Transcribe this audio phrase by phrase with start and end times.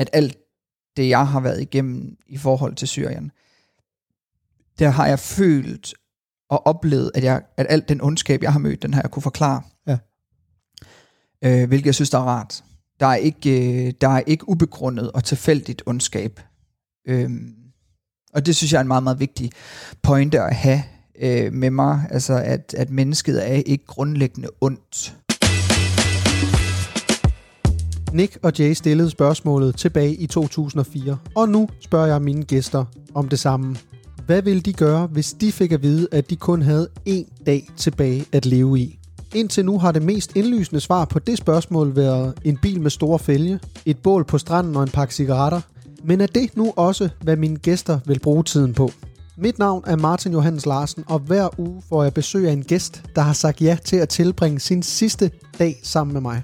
[0.00, 0.36] at alt
[0.96, 3.30] det, jeg har været igennem i forhold til Syrien,
[4.78, 5.94] der har jeg følt
[6.50, 9.22] og oplevet, at, jeg, at alt den ondskab, jeg har mødt, den har jeg kunne
[9.22, 9.62] forklare.
[9.86, 9.98] Ja.
[11.44, 12.64] Øh, hvilket jeg synes, der er rart.
[13.00, 16.40] Der er ikke, øh, der er ikke ubegrundet og tilfældigt ondskab.
[17.08, 17.54] Øhm,
[18.32, 19.50] og det synes jeg er en meget, meget vigtig
[20.02, 20.82] pointe at have
[21.20, 22.06] øh, med mig.
[22.10, 25.16] Altså, at, at mennesket er ikke grundlæggende ondt.
[28.14, 32.84] Nick og Jay stillede spørgsmålet tilbage i 2004, og nu spørger jeg mine gæster
[33.14, 33.76] om det samme.
[34.26, 37.68] Hvad ville de gøre, hvis de fik at vide, at de kun havde én dag
[37.76, 38.98] tilbage at leve i?
[39.34, 43.18] Indtil nu har det mest indlysende svar på det spørgsmål været en bil med store
[43.18, 45.60] fælge, et bål på stranden og en pakke cigaretter.
[46.04, 48.90] Men er det nu også, hvad mine gæster vil bruge tiden på?
[49.36, 53.02] Mit navn er Martin Johannes Larsen, og hver uge får jeg besøg af en gæst,
[53.14, 56.42] der har sagt ja til at tilbringe sin sidste dag sammen med mig.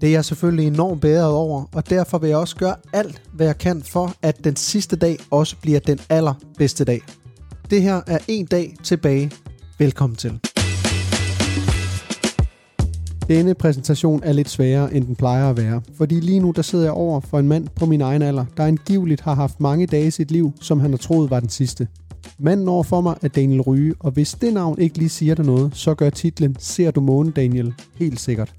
[0.00, 3.46] Det er jeg selvfølgelig enormt bedre over, og derfor vil jeg også gøre alt, hvad
[3.46, 7.00] jeg kan for, at den sidste dag også bliver den allerbedste dag.
[7.70, 9.30] Det her er en dag tilbage.
[9.78, 10.40] Velkommen til.
[13.28, 16.84] Denne præsentation er lidt sværere, end den plejer at være, fordi lige nu der sidder
[16.84, 20.06] jeg over for en mand på min egen alder, der angiveligt har haft mange dage
[20.06, 21.88] i sit liv, som han har troet var den sidste.
[22.38, 25.44] Manden over for mig er Daniel Ryge, og hvis det navn ikke lige siger dig
[25.44, 27.74] noget, så gør titlen Ser du månen, Daniel?
[27.94, 28.54] Helt sikkert.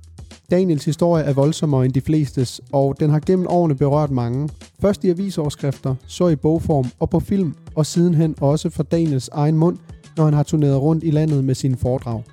[0.51, 4.49] Daniels historie er voldsommere end de flestes, og den har gennem årene berørt mange.
[4.81, 9.57] Først i avisoverskrifter, så i bogform og på film, og sidenhen også fra Daniels egen
[9.57, 9.77] mund,
[10.17, 12.23] når han har turneret rundt i landet med sine foredrag.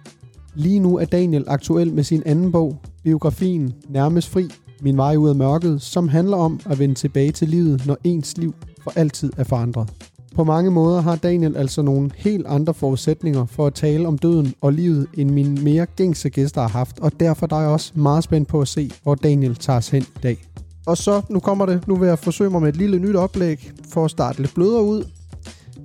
[0.55, 4.49] Lige nu er Daniel aktuel med sin anden bog, biografien Nærmest Fri,
[4.81, 8.39] Min vej ud af mørket, som handler om at vende tilbage til livet, når ens
[8.39, 10.16] liv for altid er forandret.
[10.37, 14.55] På mange måder har Daniel altså nogle helt andre forudsætninger for at tale om døden
[14.61, 18.25] og livet, end mine mere gængse gæster har haft, og derfor er jeg også meget
[18.25, 20.45] spændt på at se, hvor Daniel tager os hen i dag.
[20.87, 23.73] Og så, nu kommer det, nu vil jeg forsøge mig med et lille nyt oplæg
[23.91, 25.05] for at starte lidt blødere ud.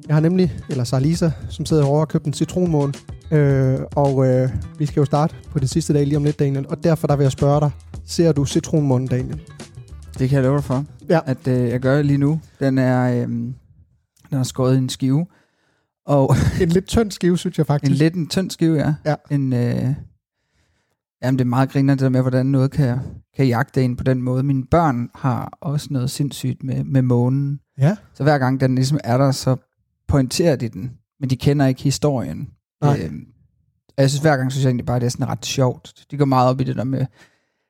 [0.08, 2.94] Jeg har nemlig, eller så Lisa, som sidder herovre og købt en citronmåne,
[3.32, 6.66] øh, og øh, vi skal jo starte på det sidste dag lige om lidt, Daniel,
[6.70, 7.72] og derfor der vil jeg spørge dig,
[8.06, 9.42] ser du citronmånen, Daniel?
[10.20, 11.20] Det kan jeg love dig for, Ja.
[11.26, 12.40] at øh, jeg gør det lige nu.
[12.60, 13.30] Den er, øh,
[14.32, 15.26] den er skåret i en skive.
[16.06, 17.92] Og En lidt tynd skive, synes jeg faktisk.
[17.92, 18.94] en lidt en tynd skive, ja.
[19.06, 19.16] Ja.
[19.32, 19.94] En, øh,
[21.24, 23.00] jamen, det er meget griner det der med, hvordan noget kan,
[23.36, 24.44] kan jagte en på den måde.
[24.44, 27.60] Mine børn har også noget sindssygt med, med månen.
[27.78, 27.96] Ja.
[28.14, 29.56] Så hver gang den ligesom er der, så
[30.08, 30.92] pointerer de den.
[31.20, 32.50] Men de kender ikke historien.
[32.82, 33.00] Nej.
[33.06, 33.26] Øhm,
[33.98, 36.06] og jeg synes hver gang, synes jeg egentlig bare, det er sådan ret sjovt.
[36.12, 37.06] De går meget op i det der med,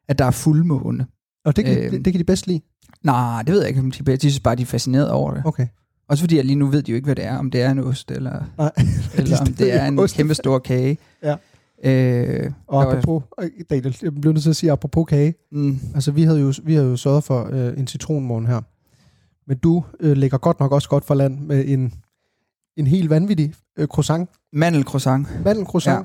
[0.08, 1.08] at der er fuldmåne.
[1.46, 1.92] Og det kan, Øhm.
[1.92, 2.62] det, det kan de bedst lide.
[3.04, 5.42] Nej, det ved jeg ikke, om de, de synes bare, de er fascineret over det.
[5.46, 5.68] Okay.
[6.12, 7.38] Også fordi, at lige nu ved de jo ikke, hvad det er.
[7.38, 8.72] Om det er en ost, eller, Nej.
[9.18, 10.16] eller om det er en Ost.
[10.16, 10.98] kæmpe stor kage.
[11.24, 11.36] Ja.
[11.84, 15.34] Øh, Og apropos, øh, Daniel, jeg bliver nødt til at sige apropos kage.
[15.52, 18.62] mm, Altså, vi havde jo, vi havde jo sørget for øh, en citronmåne her.
[19.48, 21.94] Men du øh, lægger godt nok også godt for land med en,
[22.78, 24.30] en helt vanvittig øh, croissant.
[24.54, 25.28] mandelcroissant.
[25.46, 25.98] Mandelcroissant.
[26.00, 26.04] Ja.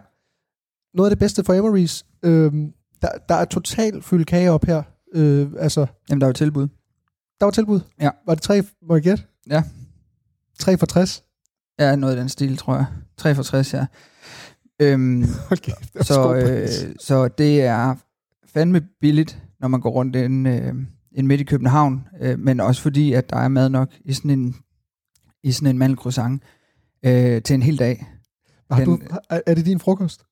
[0.94, 2.02] Noget af det bedste for Emery's.
[2.22, 2.52] Øh,
[3.02, 4.82] der, der er totalt fyldt kage op her.
[5.14, 6.68] Øh, altså, Jamen, der er jo tilbud.
[7.40, 7.80] der var tilbud.
[8.00, 8.10] Ja.
[8.26, 9.24] Var det tre, må jeg gætte?
[9.50, 9.62] Ja.
[10.58, 11.22] 3 for 60.
[11.78, 12.86] Ja, noget i den stil, tror jeg.
[13.16, 13.86] 3 for 60, ja.
[14.82, 16.68] Øhm, det var så, øh,
[17.00, 17.94] så det er
[18.54, 20.74] fandme billigt, når man går rundt ind, øh,
[21.12, 24.30] ind midt i København, øh, men også fordi, at der er mad nok i sådan
[24.30, 24.56] en,
[25.42, 26.42] i sådan en mandelcroissant
[27.04, 28.06] øh, til en hel dag.
[28.70, 30.22] Har du, den- er, er det din frokost?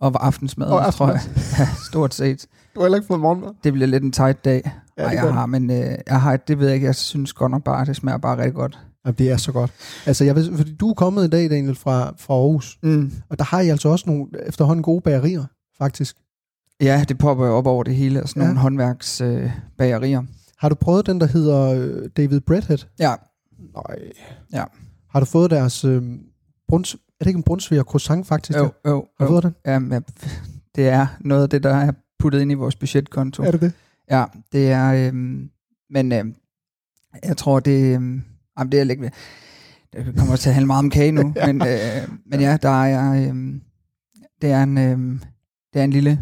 [0.00, 1.20] Og aftensmad, Og tror jeg.
[1.58, 2.46] Ja, stort set.
[2.74, 3.50] Du har heller ikke fået morgenmad?
[3.64, 4.72] Det bliver lidt en tight dag.
[4.98, 7.50] Ja, Ej, jeg har, men øh, jeg har, det ved jeg ikke, jeg synes godt
[7.50, 8.78] nok bare, det smager bare rigtig godt.
[9.04, 9.72] Jamen, det er så godt.
[10.06, 12.78] Altså, jeg ved, fordi du er kommet i dag, Daniel, fra, fra Aarhus.
[12.82, 13.12] Mm.
[13.28, 15.44] Og der har I altså også nogle efterhånden gode bagerier,
[15.78, 16.16] faktisk.
[16.80, 18.46] Ja, det popper jo op over det hele, sådan Ja.
[18.46, 20.20] nogle håndværksbagerier.
[20.22, 20.28] Øh.
[20.58, 22.78] Har du prøvet den, der hedder øh, David Breadhead?
[22.98, 23.14] ja,
[23.74, 23.96] Nej.
[24.52, 24.64] Ja.
[25.10, 25.84] Har du fået deres...
[25.84, 26.02] Øh,
[26.68, 28.58] bruns, er det ikke en brunsviger croissant, faktisk?
[28.58, 29.40] jo, jo, Har du jo.
[29.40, 29.54] fået den?
[29.66, 30.00] Jamen, ja,
[30.76, 33.42] det er noget af det, der er puttet ind i vores budgetkonto.
[33.42, 33.72] Er det det?
[34.10, 35.08] Ja, det er...
[35.08, 35.50] Øhm,
[35.90, 36.34] men øhm,
[37.24, 37.94] jeg tror, det...
[37.94, 38.22] Øhm,
[38.60, 39.00] jamen, det er lidt...
[39.92, 41.46] Det kommer til at handle meget om kage nu, Ja.
[41.52, 43.28] men, øh, men ja, der er...
[43.28, 43.60] Øhm,
[44.42, 44.78] det er en...
[44.78, 45.20] Øhm,
[45.72, 46.20] det er en lille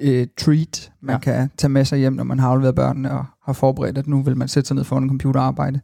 [0.00, 1.18] øh, treat, man Ja.
[1.18, 4.22] kan tage med sig hjem, når man har afleveret børnene og har forberedt, at nu
[4.22, 5.80] vil man sætte sig ned foran en computer og arbejde.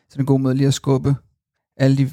[0.00, 1.14] Så det er en god måde lige at skubbe
[1.76, 2.10] alle de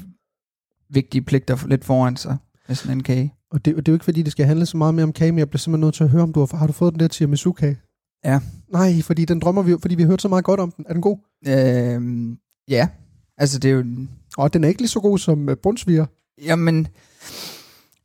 [0.90, 2.36] vigtige pligter lidt foran sig
[2.68, 3.34] med sådan en kage.
[3.50, 5.12] Og det, og det er jo ikke, fordi det skal handle så meget mere om
[5.12, 6.92] kage, men jeg bliver simpelthen nødt til at høre, om du har, har du fået
[6.92, 7.76] den der tiramisu-kage?
[8.24, 8.40] Ja.
[8.72, 10.84] Nej, fordi den drømmer vi fordi vi har hørt så meget godt om den.
[10.88, 11.18] Er den god?
[11.48, 12.38] Øhm,
[12.68, 12.88] ja,
[13.38, 13.84] altså det er jo...
[14.38, 16.06] Og den er ikke lige så god som øh, brunsviger.
[16.42, 16.84] Jamen,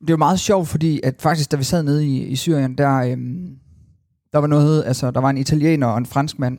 [0.01, 2.77] det er jo meget sjovt, fordi at faktisk, da vi sad nede i, i Syrien,
[2.77, 3.57] der, øhm,
[4.33, 6.57] der var noget, altså der var en italiener og en fransk mand,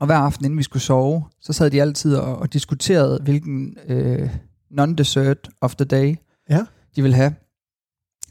[0.00, 3.76] Og hver aften, inden vi skulle sove, så sad de altid og, og diskuterede, hvilken
[3.88, 4.30] øh,
[4.70, 6.16] non-dessert of the day
[6.50, 6.60] Ja.
[6.96, 7.34] de ville have.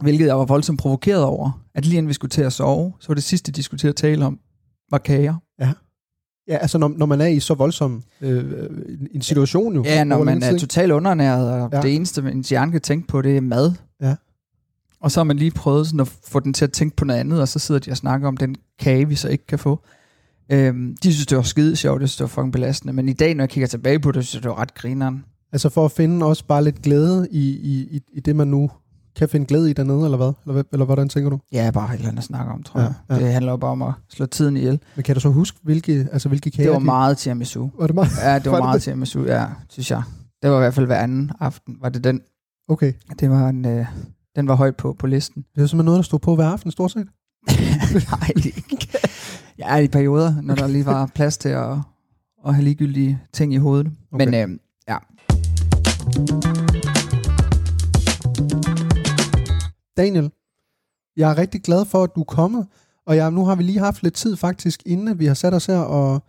[0.02, 1.62] Hvilket jeg var voldsomt provokeret over.
[1.76, 3.88] At lige inden vi skulle til at sove, så var det sidste, de skulle til
[3.88, 4.40] at tale om,
[4.92, 5.36] var kager.
[5.60, 5.74] Ja,
[6.48, 8.40] altså når, når man er i så voldsom øh,
[8.90, 9.84] en- en situation jo.
[9.84, 11.78] Ja, når man er totalt undernæret, og Ja.
[11.78, 11.82] ja.
[11.82, 13.74] det eneste, ens hjerne kan tænke på, det er mad.
[14.02, 14.16] Ja.
[15.02, 17.20] Og så har man lige prøvet sådan at få den til at tænke på noget
[17.20, 19.80] andet, og så sidder de og snakker om den kage, vi så ikke kan få.
[20.52, 22.94] Øhm, de synes, det var skide sjovt, det synes, det var fucking belastende.
[22.94, 25.26] Men i dag, når jeg kigger tilbage på det, synes jeg, det var ret grineren.
[25.52, 28.70] Altså for at finde også bare lidt glæde i, i, i, i det, man nu
[29.18, 30.28] kan finde glæde i dernede, eller hvad?
[30.44, 31.40] Eller, hvad- eller hvordan tænker du?
[31.52, 33.14] Ja, bare et eller andet at snakke om, tror Ja, ja, ja.
[33.16, 33.24] jeg.
[33.24, 34.80] Det handler jo bare om at slå tiden ihjel.
[34.96, 37.70] Men kan du så huske, hvilke, altså, hvilke kager Det var de- meget tiramisu.
[37.80, 38.10] Var det meget?
[38.24, 38.82] Ja, det Var var meget det?
[38.84, 40.04] tiramisu, ja, synes jeg.
[40.42, 42.22] Det var i hvert fald hver anden aften, var det den.
[42.70, 42.94] Okay.
[43.20, 43.86] Det var en, øh,
[44.36, 45.46] den var højt på, på listen.
[45.56, 47.08] Det er simpelthen noget, der stod på hver aften, stort set.
[48.12, 48.88] Nej, det ikke.
[49.60, 51.72] Ja, i perioder, når der lige var plads til at,
[52.48, 53.92] at have ligegyldige ting i hovedet.
[54.14, 54.26] Okay.
[54.26, 54.60] Men øh,
[54.90, 54.98] ja,
[59.98, 60.32] Daniel,
[61.18, 62.68] jeg er rigtig glad for, at du er kommet,
[63.06, 65.66] og jeg, nu har vi lige haft lidt tid faktisk, inden vi har sat os
[65.66, 66.24] her og,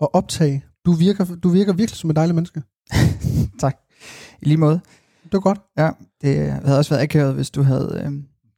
[0.00, 0.64] og optage.
[0.86, 2.62] Du virker, du virker virkelig som et dejligt menneske.
[4.42, 4.80] i lige måde.
[5.24, 5.60] Det var godt.
[5.78, 5.90] Ja,
[6.20, 8.12] det havde også været akavet, hvis du havde øh,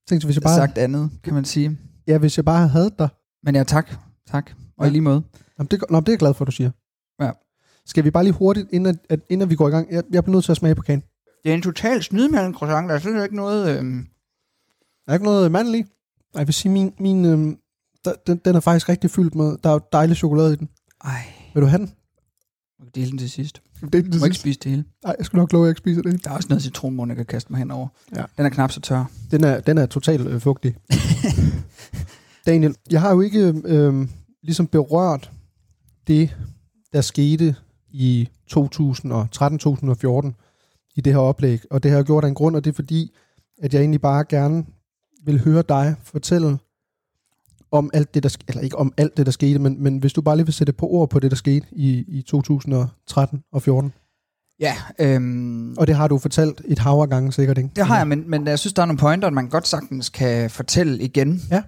[0.08, 1.78] Tænkte, hvis jeg bare, sagt andet, kan man sige.
[2.06, 3.08] ja, hvis jeg bare havde dig.
[3.42, 3.90] Men ja, tak.
[4.26, 4.50] Tak.
[4.78, 4.90] Og Ja.
[4.90, 5.22] i lige måde.
[5.58, 6.70] Jamen, det, nå, det er jeg glad for, at du siger.
[7.20, 7.30] Ja.
[7.86, 10.24] Skal vi bare lige hurtigt, inden, at, at, inden vi går i gang, jeg, jeg
[10.24, 11.02] bliver nødt til at smage på kagen.
[11.44, 12.88] Det er en total snydmælden croissant.
[12.88, 13.78] Der er slet ikke noget...
[13.78, 14.04] Øh,
[15.06, 15.54] Der er ikke noget.
[15.56, 15.84] Ej,
[16.34, 17.58] Jeg vil sige, min, min øhm,
[18.04, 20.68] der, den, den er faktisk rigtig fyldt med, der er jo dejlig chokolade i den.
[21.04, 21.22] ej,
[21.54, 21.92] Vil du have den?
[22.78, 23.62] jeg kan dele den til sidst.
[23.92, 24.84] Det er Du må ikke spise det hele.
[25.04, 26.24] Nej, jeg skal nok love, at jeg ikke spiser det.
[26.24, 27.88] Der er også noget citronmund, jeg kan kaste mig henover.
[28.16, 28.24] Ja.
[28.36, 29.04] Den er knap så tør.
[29.30, 30.76] Den er, den er totalt øh, fugtig.
[32.46, 34.08] Daniel, jeg har jo ikke øh,
[34.42, 35.30] ligesom berørt
[36.06, 36.36] det,
[36.92, 37.56] der skete
[37.90, 40.32] i 2013-2014
[40.96, 42.74] i det her oplæg, og det har jeg gjort af en grund, og det er
[42.74, 43.12] fordi,
[43.62, 44.64] at jeg egentlig bare gerne
[45.24, 46.58] vil høre dig fortælle
[47.70, 50.20] om alt det, der eller ikke om alt det, der skete, men, men hvis du
[50.22, 53.92] bare lige vil sætte på ord på det, der skete i, i 2013 og 14.
[54.60, 57.70] Ja, øhm, Og det har du fortalt et hav af gange sikkert, ikke?
[57.76, 60.50] Det har jeg, men, men jeg synes, der er nogle pointer, man godt sagtens kan
[60.50, 61.42] fortælle igen.
[61.50, 61.62] Ja.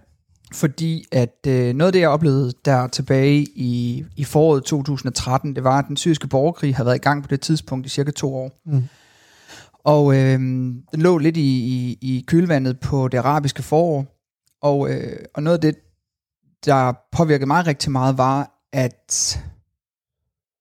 [0.53, 5.65] Fordi at øh, noget af det, jeg oplevede der tilbage i, i foråret 2013, det
[5.65, 8.35] var, at den syriske borgerkrig havde været i gang på det tidspunkt i cirka to
[8.35, 8.51] år.
[8.67, 8.85] Mm.
[9.87, 14.07] Og øh, den lå lidt i, i, i kølvandet på det arabiske forår.
[14.61, 15.77] Og, øh, og noget af det,
[16.65, 19.41] der påvirkede mig rigtig meget, var, at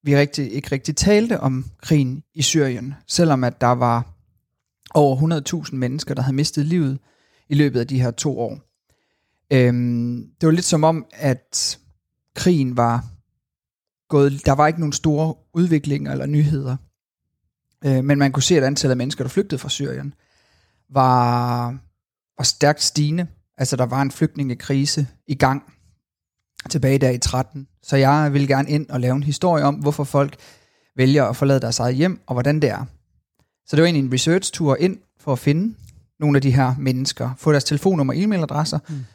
[0.03, 4.13] vi rigtig, ikke rigtig talte om krigen i Syrien, selvom at der var
[4.93, 6.99] over 100.000 mennesker, der havde mistet livet
[7.49, 8.59] i løbet af de her to år.
[9.53, 11.79] Øhm, det var lidt som om, at
[12.35, 13.05] krigen var
[14.09, 16.77] gået, der var ikke nogen store udviklinger eller nyheder.
[17.85, 20.13] Øh, men man kunne se, at antallet af mennesker, der flygtede fra Syrien,
[20.89, 21.65] var,
[22.37, 23.27] var stærkt stigende.
[23.57, 25.63] Altså, der var en flygtningekrise i gang
[26.69, 27.67] tilbage der i 13.
[27.83, 30.35] Så jeg vil gerne ind og lave en historie om, hvorfor folk
[30.95, 32.85] vælger at forlade deres eget hjem, og hvordan det er.
[33.67, 35.75] Så det var egentlig en research-tur ind for at finde
[36.19, 39.05] nogle af de her mennesker, få deres telefonnummer og e-mailadresser, mm.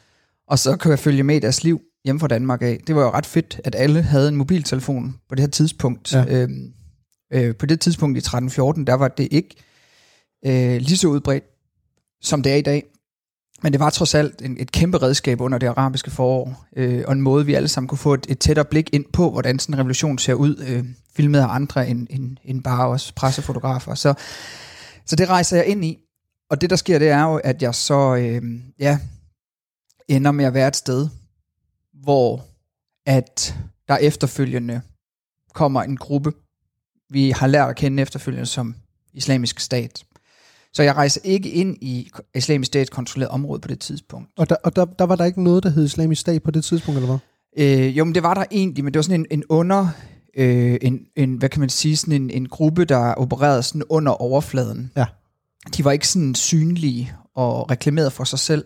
[0.47, 2.81] og så kan jeg følge med i deres liv hjemme fra Danmark af.
[2.87, 6.13] Det var jo ret fedt, at alle havde en mobiltelefon på det her tidspunkt.
[6.13, 6.25] Ja.
[6.25, 6.73] Øhm,
[7.31, 9.55] øh, på det tidspunkt i 13-14, der var det ikke
[10.45, 11.43] øh, lige så udbredt,
[12.21, 12.83] som det er i dag.
[13.63, 17.13] Men det var trods alt en, et kæmpe redskab under det arabiske forår, øh, og
[17.13, 19.75] en måde, vi alle sammen kunne få et, et tættere blik ind på, hvordan sådan
[19.75, 20.85] en revolution ser ud, øh,
[21.15, 23.95] filmet af andre end, end, end bare os pressefotografer.
[23.95, 24.13] Så,
[25.05, 25.97] så det rejser jeg ind i.
[26.49, 28.41] Og det, der sker, det er jo, at jeg så øh,
[28.79, 28.99] ja,
[30.07, 31.07] ender med at være et sted,
[31.93, 32.45] hvor
[33.05, 33.55] at
[33.87, 34.81] der efterfølgende
[35.53, 36.33] kommer en gruppe,
[37.11, 38.75] vi har lært at kende efterfølgende som
[39.13, 40.03] islamisk stat.
[40.73, 44.29] Så jeg rejser ikke ind i islamisk stats kontrolleret område på det tidspunkt.
[44.37, 46.63] Og, der, og der, der var der ikke noget, der hed islamisk stat på det
[46.63, 47.19] tidspunkt, eller hvad?
[47.65, 49.87] Øh, jo, men det var der egentlig, men det var sådan en, en under,
[50.37, 54.11] øh, en, en, hvad kan man sige, sådan en, en gruppe, der opererede sådan under
[54.11, 54.91] overfladen.
[54.97, 55.05] Ja.
[55.77, 58.65] De var ikke sådan synlige og reklameret for sig selv,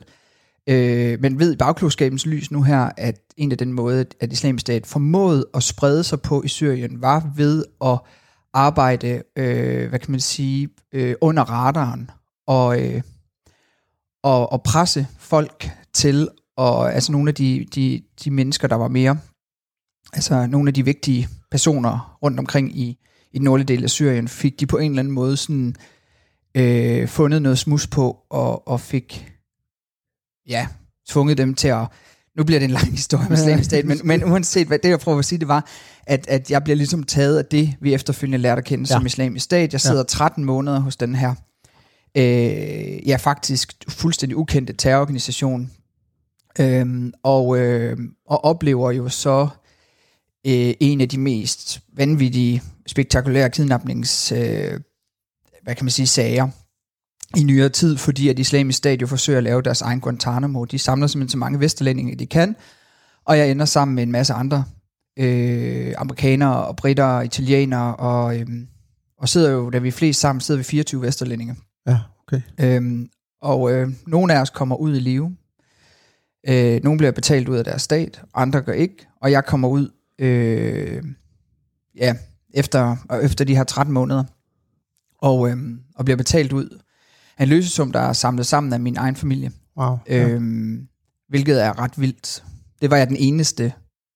[0.70, 4.62] øh, men ved i bagklogskabens lys nu her, at en af den måde, at islamisk
[4.62, 8.00] stat formåede at sprede sig på i Syrien, var ved at
[8.56, 12.12] arbejde, øh, hvad kan man sige, øh, under radaren
[12.48, 13.02] og, øh,
[14.24, 18.88] og, og presse folk til, og altså nogle af de, de, de mennesker, der var
[18.88, 19.18] mere,
[20.14, 22.98] altså nogle af de vigtige personer rundt omkring i,
[23.32, 25.76] i den nordlige del af Syrien, fik de på en eller anden måde sådan
[26.56, 29.32] øh, fundet noget smus på, og, og fik
[30.48, 30.68] ja,
[31.08, 31.88] tvunget dem til at
[32.38, 35.00] nu bliver det en lang historie med islamisk stat, men, men uanset hvad det, jeg
[35.00, 35.68] prøver at sige, det var,
[36.08, 38.96] at, at jeg bliver ligesom taget af det, vi efterfølgende lærte at kende ja.
[38.96, 39.74] som islamisk stat.
[39.74, 40.04] Jeg sidder ja.
[40.04, 41.36] 13 måneder hos den her,
[42.18, 45.72] øh, ja faktisk fuldstændig ukendte terrororganisation,
[46.60, 49.48] øh, og, øh, og oplever jo så
[50.48, 54.80] øh, en af de mest vanvittige, spektakulære kidnapnings, øh,
[55.64, 56.48] hvad kan man sige, sager
[57.36, 60.66] i nyere tid, fordi at islamisk stat jo forsøger at lave deres egen Guantanamo.
[60.66, 62.56] De samler simpelthen så mange vesterlændinge, de kan,
[63.26, 64.64] og jeg ender sammen med en masse andre
[65.20, 68.48] øh, amerikanere og britter og italienere, og, øh,
[69.18, 71.56] og sidder jo, da vi er flest sammen, sidder vi 24 vesterlændinge.
[71.88, 72.42] Ja, okay.
[72.60, 73.10] Øhm,
[73.42, 75.36] og øh, nogle af os kommer ud i live.
[76.50, 79.90] Øh, nogle bliver betalt ud af deres stat, andre gør ikke, og jeg kommer ud
[80.20, 81.04] øh,
[81.96, 82.16] ja,
[82.54, 84.24] efter, efter de her 13 måneder,
[85.18, 85.58] og, øh,
[85.96, 86.80] og bliver betalt ud
[87.40, 89.52] en løsesum, der er samlet sammen af min egen familie.
[89.78, 90.28] Wow, ja.
[90.28, 90.88] øhm,
[91.30, 92.44] hvilket er ret vildt.
[92.82, 93.74] Det var jeg den eneste,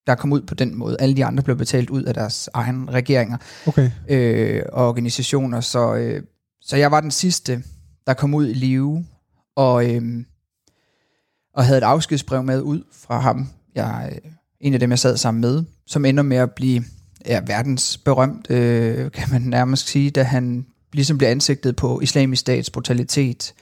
[0.08, 0.98] der kom ud på den måde.
[1.00, 3.92] Alle de andre blev betalt ud af deres egen regeringer okay.
[4.10, 5.62] øh, og organisationer.
[5.62, 6.24] Så, øh,
[6.62, 7.64] så jeg var den sidste,
[8.08, 9.06] der kom ud i live,
[9.56, 10.26] og, øh,
[11.54, 13.50] og havde et afskedsbrev med ud fra ham.
[13.76, 16.84] Jeg, øh, en af dem, jeg sad sammen med, som ender med at blive
[17.26, 22.70] ja, verdensberømt, øh, kan man nærmest sige, da han ligesom bliver ansigtet på islamisk stats
[22.70, 23.54] brutalitet,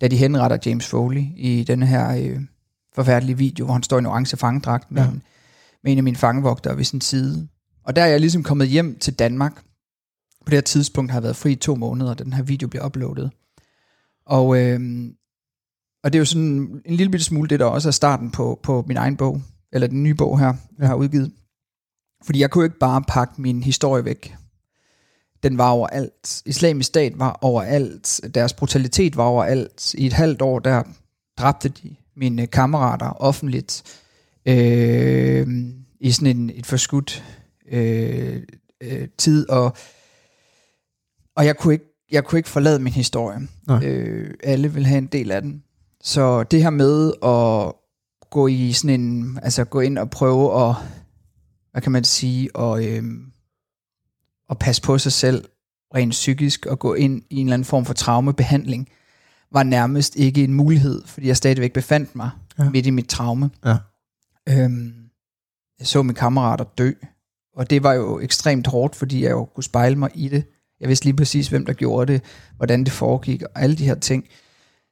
[0.00, 2.40] da de henretter James Foley i denne her øh,
[2.94, 5.08] forfærdelige video, hvor han står i en orange fangedragt med, ja.
[5.08, 5.22] en,
[5.84, 7.48] med en af mine fangevogtere ved sin side.
[7.84, 9.62] Og der er jeg ligesom kommet hjem til Danmark.
[10.44, 12.68] På det her tidspunkt har jeg været fri i to måneder, da den her video
[12.68, 13.30] bliver uploadet.
[14.26, 14.80] Og, øh,
[16.04, 18.60] og det er jo sådan en lille bitte smule det, der også er starten på,
[18.62, 19.42] på min egen bog,
[19.72, 21.32] eller den nye bog her, jeg har udgivet.
[22.24, 24.36] Fordi jeg kunne ikke bare pakke min historie væk
[25.42, 26.42] den var overalt.
[26.46, 28.20] Islamisk stat var overalt.
[28.34, 29.94] Deres brutalitet var overalt.
[29.94, 30.82] I et halvt år der
[31.38, 33.82] dræbte de mine kammerater offentligt
[34.46, 35.46] øh,
[36.00, 37.24] i sådan en, et forskudt
[37.70, 38.42] øh,
[38.80, 39.76] øh, tid, og,
[41.36, 43.48] og jeg kunne ikke jeg kunne ikke forlade min historie.
[43.82, 45.62] Øh, alle vil have en del af den.
[46.02, 47.72] Så det her med at
[48.30, 50.74] gå i sådan en, altså gå ind og prøve at,
[51.72, 53.02] hvad kan man sige, og øh,
[54.50, 55.44] at passe på sig selv
[55.94, 58.88] rent psykisk og gå ind i en eller anden form for traumebehandling,
[59.52, 62.70] var nærmest ikke en mulighed, fordi jeg stadigvæk befandt mig ja.
[62.70, 63.50] midt i mit traume.
[63.64, 63.76] Ja.
[64.48, 64.92] Øhm,
[65.78, 66.92] jeg så mine kammerater dø,
[67.56, 70.44] og det var jo ekstremt hårdt, fordi jeg jo kunne spejle mig i det.
[70.80, 72.22] Jeg vidste lige præcis, hvem der gjorde det,
[72.56, 74.24] hvordan det foregik, og alle de her ting.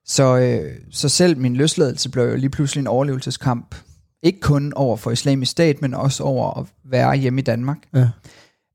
[0.04, 3.74] Så, øh, så selv min løsladelse blev jo lige pludselig en overlevelseskamp.
[4.22, 7.78] Ikke kun over for islamisk stat, men også over at være hjemme i Danmark.
[7.94, 8.08] Ja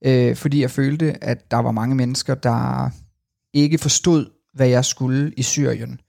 [0.05, 2.89] øh, fordi jeg følte, at der var mange mennesker, der
[3.53, 5.99] ikke forstod, hvad jeg skulle i Syrien,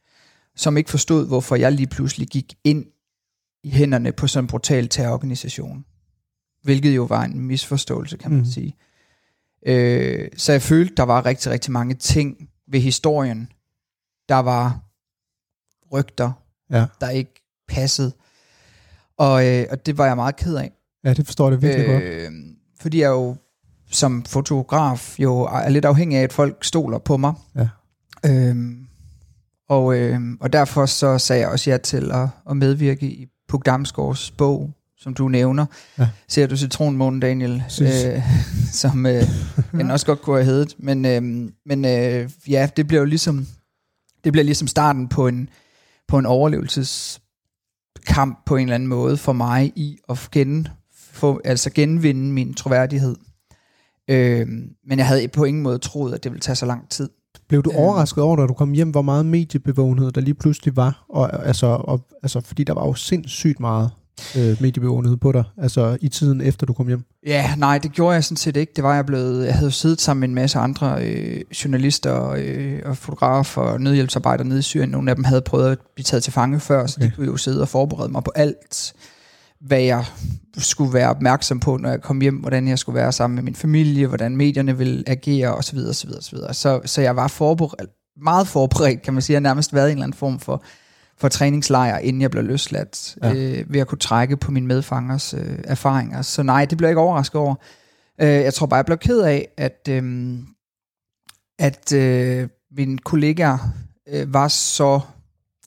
[0.57, 2.85] som ikke forstod, hvorfor jeg lige pludselig gik ind
[3.65, 5.85] i hænderne på sådan en brutal terrororganisation,
[6.63, 8.47] hvilket jo var en misforståelse, kan man mm.
[8.47, 8.77] sige.
[9.67, 13.49] Øh, så jeg følte, der var rigtig, rigtig mange ting ved historien,
[14.29, 14.81] der var
[15.93, 16.33] rygter,
[16.71, 16.87] ja.
[17.01, 18.13] der ikke passede.
[19.17, 20.73] Og, øh, og det var jeg meget ked af.
[21.05, 22.35] Ja, det forstår jeg virkelig øh, godt.
[22.81, 23.37] Fordi jeg jo
[23.93, 27.35] som fotograf jo er lidt afhængig af, at folk stoler på mig.
[27.57, 27.69] Ja.
[28.27, 28.87] Øhm,
[29.69, 33.67] og, øhm, og derfor så sagde jeg også ja til at, at medvirke i Puk
[33.67, 35.67] Damsgaards bog, som du nævner.
[35.99, 36.09] Ja.
[36.29, 37.63] Ser du citronmånen, Daniel?
[37.83, 38.23] Øh,
[38.83, 39.23] som øh,
[39.73, 40.75] den også godt kunne have heddet.
[40.79, 41.23] Men, øh,
[41.67, 43.47] men øh, ja, det bliver jo ligesom,
[44.25, 45.49] det bliver ligesom starten på en,
[46.09, 50.69] på en overlevelseskamp på en eller anden måde for mig i at gen,
[51.13, 53.17] få, altså genvinde min troværdighed.
[54.09, 54.47] Øh,
[54.89, 57.09] men jeg havde på ingen måde troet, at det ville tage så lang tid.
[57.49, 60.77] Blev du øh, overrasket over, da du kom hjem, hvor meget mediebevågenhed der lige pludselig
[60.77, 61.05] var?
[61.09, 63.91] Og, altså, og, altså, fordi der var jo sindssygt meget
[64.37, 67.05] øh, mediebevågenhed på dig, altså i tiden efter du kom hjem?
[67.27, 68.73] Ja, nej, det gjorde jeg sådan set ikke.
[68.77, 72.79] Det var jeg blevet, jeg havde siddet sammen med en masse andre øh, journalister øh,
[72.85, 74.89] og fotografer og nødhjælpsarbejdere nede i Syrien.
[74.89, 77.11] Nogle af dem havde prøvet at blive taget til fange før, så okay.
[77.11, 78.95] de kunne jo sidde og forberede mig på alt
[79.67, 80.05] hvad jeg
[80.59, 83.55] skulle være opmærksom på, når jeg kom hjem, hvordan jeg skulle være sammen med min
[83.55, 85.79] familie, hvordan medierne ville agere osv.
[85.79, 86.39] osv., osv.
[86.53, 87.91] Så, så jeg var forberedt,
[88.23, 89.35] meget forberedt, kan man sige.
[89.35, 90.65] Jeg har nærmest været i en eller anden form for,
[91.19, 93.35] for træningslejr, inden jeg blev løsladt, ja.
[93.35, 96.23] øh, ved at kunne trække på mine medfangers øh, erfaringer.
[96.23, 97.55] Så nej, det blev jeg ikke overrasket over.
[98.21, 100.35] Øh, jeg tror bare, jeg blev ked af, at, øh,
[101.59, 103.59] at øh, mine kollegaer
[104.09, 105.01] øh, var så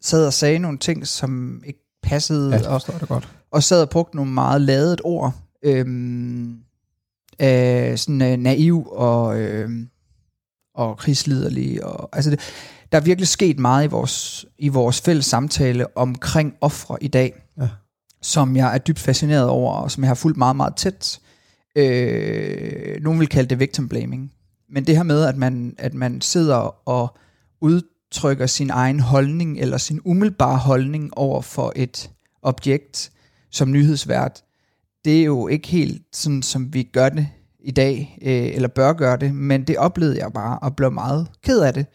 [0.02, 2.52] sad og sagde nogle ting, som ikke passede.
[2.52, 5.34] Ja, det og, det godt og sad og brugte nogle meget ladet ord.
[5.64, 6.58] Øhm,
[7.42, 9.70] øh, sådan øh, naiv og, øh,
[10.76, 11.86] og krigsliderlig.
[11.86, 12.40] Og, altså det,
[12.92, 17.34] der er virkelig sket meget i vores, i vores fælles samtale omkring ofre i dag,
[17.60, 17.68] ja.
[18.22, 21.20] som jeg er dybt fascineret over, og som jeg har fulgt meget, meget tæt.
[21.76, 24.32] Øh, nogen vil kalde det victim blaming.
[24.70, 27.18] Men det her med, at man, at man sidder og
[27.62, 32.10] udtrykker sin egen holdning, eller sin umiddelbare holdning over for et
[32.42, 33.12] objekt
[33.56, 34.44] som nyhedsvært,
[35.06, 37.28] det er jo ikke helt sådan, som vi gør det
[37.60, 41.28] i dag, øh, eller bør gøre det, men det oplevede jeg bare, og blev meget
[41.44, 41.86] ked af det,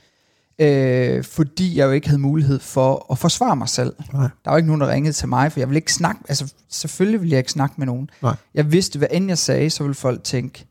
[0.58, 3.94] øh, fordi jeg jo ikke havde mulighed for at forsvare mig selv.
[4.12, 4.28] Nej.
[4.44, 7.20] Der var ikke nogen, der ringede til mig, for jeg ville ikke snakke, altså selvfølgelig
[7.20, 8.10] ville jeg ikke snakke med nogen.
[8.22, 8.36] Nej.
[8.54, 10.66] Jeg vidste, hvad end jeg sagde, så ville folk tænke,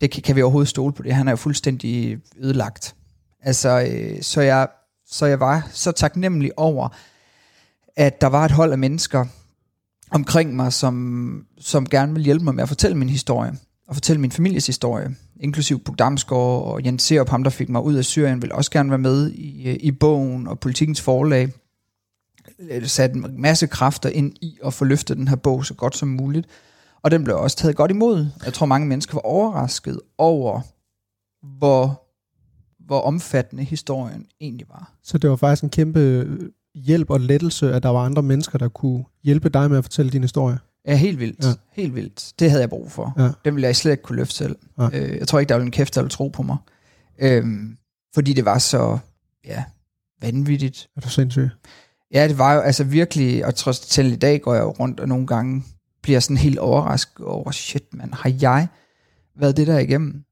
[0.00, 2.94] det kan, kan vi overhovedet stole på det, han er jo fuldstændig ødelagt.
[3.42, 4.68] Altså, øh, så, jeg,
[5.06, 6.88] så jeg var så taknemmelig over,
[7.96, 9.26] at der var et hold af mennesker
[10.10, 13.52] omkring mig, som, som gerne vil hjælpe mig med at fortælle min historie,
[13.88, 17.82] og fortælle min families historie, inklusiv Puk Damsgaard og Jens Serup, ham der fik mig
[17.82, 21.52] ud af Syrien, vil også gerne være med i, i bogen og politikens forlag.
[22.58, 25.96] Øh, sat en masse kræfter ind i at få løftet den her bog så godt
[25.96, 26.46] som muligt.
[27.02, 28.26] Og den blev også taget godt imod.
[28.44, 30.60] Jeg tror, mange mennesker var overrasket over,
[31.58, 32.04] hvor,
[32.86, 34.92] hvor omfattende historien egentlig var.
[35.02, 36.40] Så det var faktisk en kæmpe øh,
[36.74, 40.12] hjælp og lettelse, at der var andre mennesker, der kunne hjælpe dig med at fortælle
[40.12, 40.58] din historie.
[40.86, 41.44] Ja, helt vildt.
[41.44, 41.52] Ja.
[41.72, 42.32] Helt vildt.
[42.38, 43.14] Det havde jeg brug for.
[43.18, 43.30] Ja.
[43.44, 44.56] Den ville jeg slet ikke kunne løfte selv.
[44.78, 44.88] Ja.
[44.92, 46.56] Øh, jeg tror ikke, der var en kæft, der ville tro på mig.
[47.18, 47.76] Øhm,
[48.14, 48.98] fordi det var så
[49.44, 49.64] ja,
[50.22, 50.88] vanvittigt.
[50.96, 51.48] Er du sindssyg?
[52.14, 55.00] Ja, det var jo altså virkelig, og trods til i dag går jeg jo rundt,
[55.00, 55.64] og nogle gange
[56.02, 58.68] bliver sådan helt overrasket over, shit mand, har jeg
[59.36, 60.24] været det der igennem?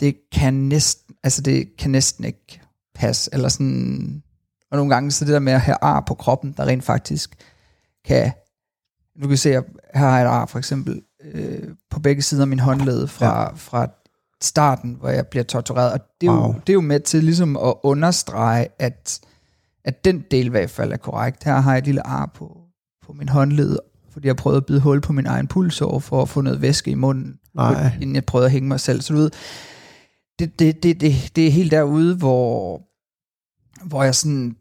[0.00, 2.60] Det kan næsten, altså det kan næsten ikke
[2.94, 4.22] passe, eller sådan,
[4.70, 7.36] og nogle gange så det der med at have ar på kroppen, der rent faktisk
[8.04, 8.32] kan,
[9.22, 12.42] du kan se, at her har jeg et ar for eksempel, øh, på begge sider
[12.42, 13.48] af min håndled fra, ja.
[13.54, 13.86] fra
[14.42, 16.46] starten, hvor jeg bliver tortureret, og det er, Wow.
[16.46, 19.20] jo, det er jo med til ligesom at understrege, at
[19.84, 21.44] at den del i hvert fald er korrekt.
[21.44, 22.56] Her har jeg et lille ar på,
[23.06, 23.78] på min håndled,
[24.12, 26.90] fordi jeg prøvede at bide hul på min egen pulsår for at få noget væske
[26.90, 27.92] i munden, Nej.
[28.00, 29.00] inden jeg prøvede at hænge mig selv.
[29.00, 29.30] Så du ved,
[30.38, 32.80] det, det, det, det, det er helt derude, hvor,
[33.84, 34.56] hvor jeg sådan,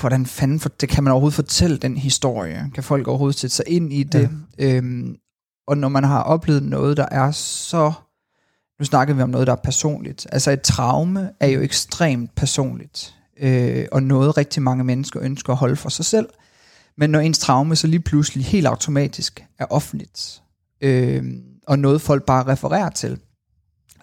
[0.00, 2.70] hvordan fanden, for, det kan man overhovedet fortælle den historie?
[2.74, 4.30] Kan folk overhovedet sætte sig ind i det?
[4.58, 4.76] Ja.
[4.76, 5.16] Øhm,
[5.66, 7.92] og når man har oplevet noget, der er så,
[8.78, 10.26] nu snakker vi om noget, der er personligt.
[10.32, 15.58] Altså et traume er jo ekstremt personligt, øh, og noget rigtig mange mennesker ønsker at
[15.58, 16.28] holde for sig selv.
[16.96, 20.42] Men når ens traume så lige pludselig helt automatisk er offentligt,
[20.80, 21.24] øh,
[21.66, 23.18] og noget folk bare refererer til.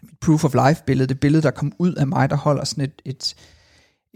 [0.03, 2.83] Mit proof of life billede, det billede, der kom ud af mig, der holder sådan
[2.83, 3.35] et, et,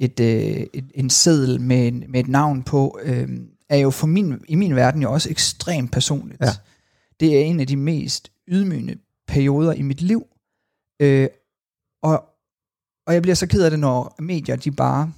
[0.01, 3.29] et, øh, et, en seddel med, en, med et navn på, øh,
[3.69, 6.41] er jo for min, i min verden jo også ekstremt personligt.
[6.41, 6.51] Ja.
[7.19, 8.95] Det er en af de mest ydmygende
[9.27, 10.25] perioder i mit liv.
[10.99, 11.27] Øh,
[12.03, 12.23] og,
[13.07, 15.13] og jeg bliver så ked af det, når medier de bare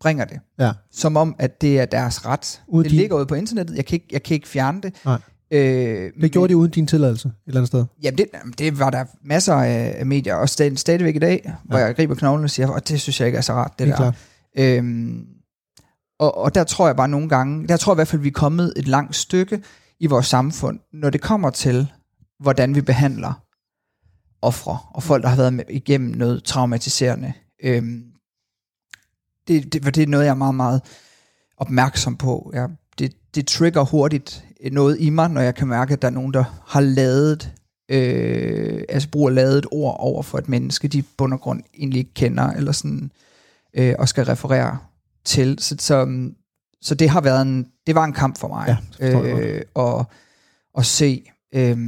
[0.00, 0.40] bringer det.
[0.58, 0.72] Ja.
[0.90, 2.62] Som om, at det er deres ret.
[2.66, 3.76] Uden det ligger ude på internettet.
[3.76, 4.94] Jeg kan ikke, jeg kan ikke fjerne det.
[5.04, 5.20] Nej.
[5.54, 7.84] Øh, Det gjorde de uden din tilladelse et eller andet sted.
[8.02, 8.26] Jamen det,
[8.58, 12.44] det var der masser af medier, og stadig, stadigvæk i dag, hvor jeg griber knoglen
[12.44, 14.02] og siger, og det synes jeg ikke er så rart, det Helt der.
[14.02, 14.14] klart.
[14.58, 15.26] Øhm,
[16.18, 18.28] og, og der tror jeg bare nogle gange, der tror jeg i hvert fald, vi
[18.28, 19.62] er kommet et langt stykke
[20.00, 21.92] i vores samfund, når det kommer til,
[22.40, 23.40] hvordan vi behandler
[24.42, 27.32] ofre og folk, der har været med, igennem noget traumatiserende.
[27.64, 28.02] Øhm,
[29.48, 30.80] det, det, det er noget, jeg er meget, meget
[31.56, 32.50] opmærksom på.
[32.54, 36.12] Jeg, det, det trigger hurtigt noget i mig, når jeg kan mærke, at der er
[36.12, 37.52] nogen, der har lavet,
[37.88, 42.14] øh, altså bruger lavet ord over for et menneske, de bund og grund egentlig ikke
[42.14, 43.10] kender, eller sådan,
[43.74, 44.78] øh, og skal referere
[45.24, 45.58] til.
[45.58, 46.28] Så, så,
[46.82, 50.06] så det har været en, det var en kamp for mig, Ja, øh, og,
[50.78, 51.78] at se øh,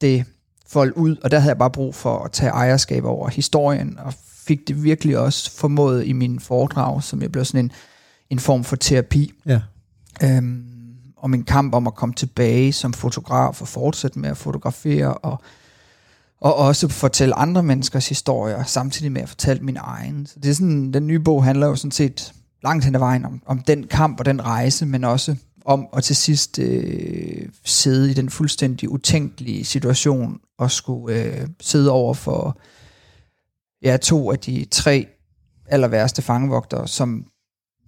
[0.00, 0.24] det
[0.68, 4.14] folk ud, og der havde jeg bare brug for at tage ejerskab over historien, og
[4.46, 7.72] fik det virkelig også formået i min foredrag, som jeg blev sådan en,
[8.30, 9.60] en form for terapi, Ja
[10.22, 10.64] øhm,
[11.16, 15.42] og min kamp om at komme tilbage som fotograf og fortsætte med at fotografere, og,
[16.40, 20.26] og også fortælle andre menneskers historier, samtidig med at fortælle min egen.
[20.26, 23.24] Så det er sådan, den nye bog handler jo sådan set langt hen ad vejen
[23.24, 28.10] om, om den kamp og den rejse, men også om at til sidst øh, sidde
[28.10, 32.58] i den fuldstændig utænkelige situation og skulle øh, sidde over for
[33.82, 35.06] ja, to af de tre
[35.66, 37.26] aller værste fangevogtere, som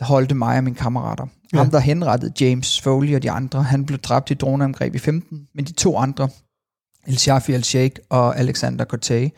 [0.00, 1.26] holdte mig og mine kammerater.
[1.52, 1.58] Ja.
[1.58, 5.48] Ham, der henrettede James Foley og de andre, han blev dræbt i droneangreb i 15,
[5.54, 6.28] men de to andre,
[7.06, 9.30] El Shafi al-Sheikh og Alexander Cortez,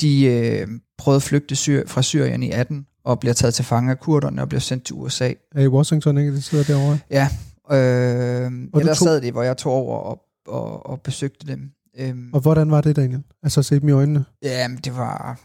[0.00, 3.90] de øh, prøvede at flygte syr- fra Syrien i 18 og bliver taget til fange
[3.90, 5.32] af kurderne og bliver sendt til USA.
[5.54, 6.32] Er i Washington, ikke?
[6.34, 6.98] Det sidder derovre.
[7.10, 7.28] Ja,
[7.70, 11.70] øh, Og der tog- sad de, hvor jeg tog over og, og, og besøgte dem.
[11.98, 13.22] Øhm, Og hvordan var det, Daniel?
[13.42, 14.24] Altså at se dem i øjnene?
[14.42, 15.40] Jamen, det var,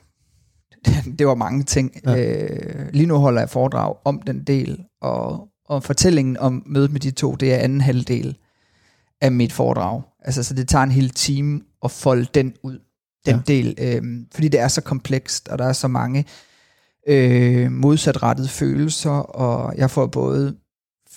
[1.20, 1.92] det var mange ting.
[2.06, 2.18] Ja.
[2.18, 7.00] Øh, lige nu holder jeg foredrag om den del, og, og fortællingen om mødet med
[7.00, 8.38] de to, det er anden halvdel.
[9.22, 10.02] af mit foredrag.
[10.20, 12.80] Altså, så det tager en hel time at folde den ud,
[13.26, 13.42] den ja.
[13.48, 14.02] del, øh,
[14.34, 16.26] fordi det er så komplekst, og der er så mange
[17.08, 20.56] øh, modsatrettede følelser, og jeg får både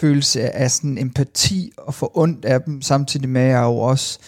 [0.00, 4.18] følelse af sådan empati og få ondt af dem, samtidig med, at jeg jo også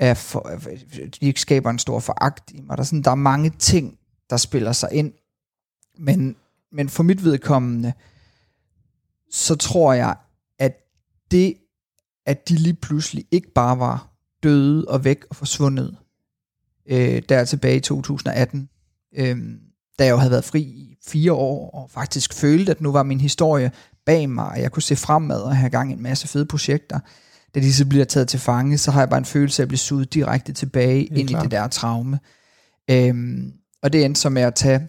[0.00, 0.50] er for,
[1.20, 2.76] de skaber en stor foragt i mig.
[2.76, 3.94] Der er, sådan, der er mange ting,
[4.30, 5.12] der spiller sig ind,
[5.98, 6.36] men,
[6.72, 7.92] men for mit vedkommende,
[9.30, 10.16] så tror jeg,
[10.58, 10.76] at
[11.30, 11.54] det,
[12.26, 14.10] at de lige pludselig ikke bare var
[14.42, 15.96] døde og væk og forsvundet,
[16.86, 18.68] øh, der tilbage i 2018,
[19.16, 19.38] øh,
[19.98, 23.02] da jeg jo havde været fri i fire år, og faktisk følte, at nu var
[23.02, 23.72] min historie
[24.06, 27.00] bag mig, og jeg kunne se fremad og have gang i en masse fede projekter.
[27.54, 29.68] Da de så bliver taget til fange, så har jeg bare en følelse af at
[29.68, 31.40] blive suget direkte tilbage ind klar.
[31.40, 32.18] i det der traume.
[32.90, 34.88] Øhm, og det endte så med at tage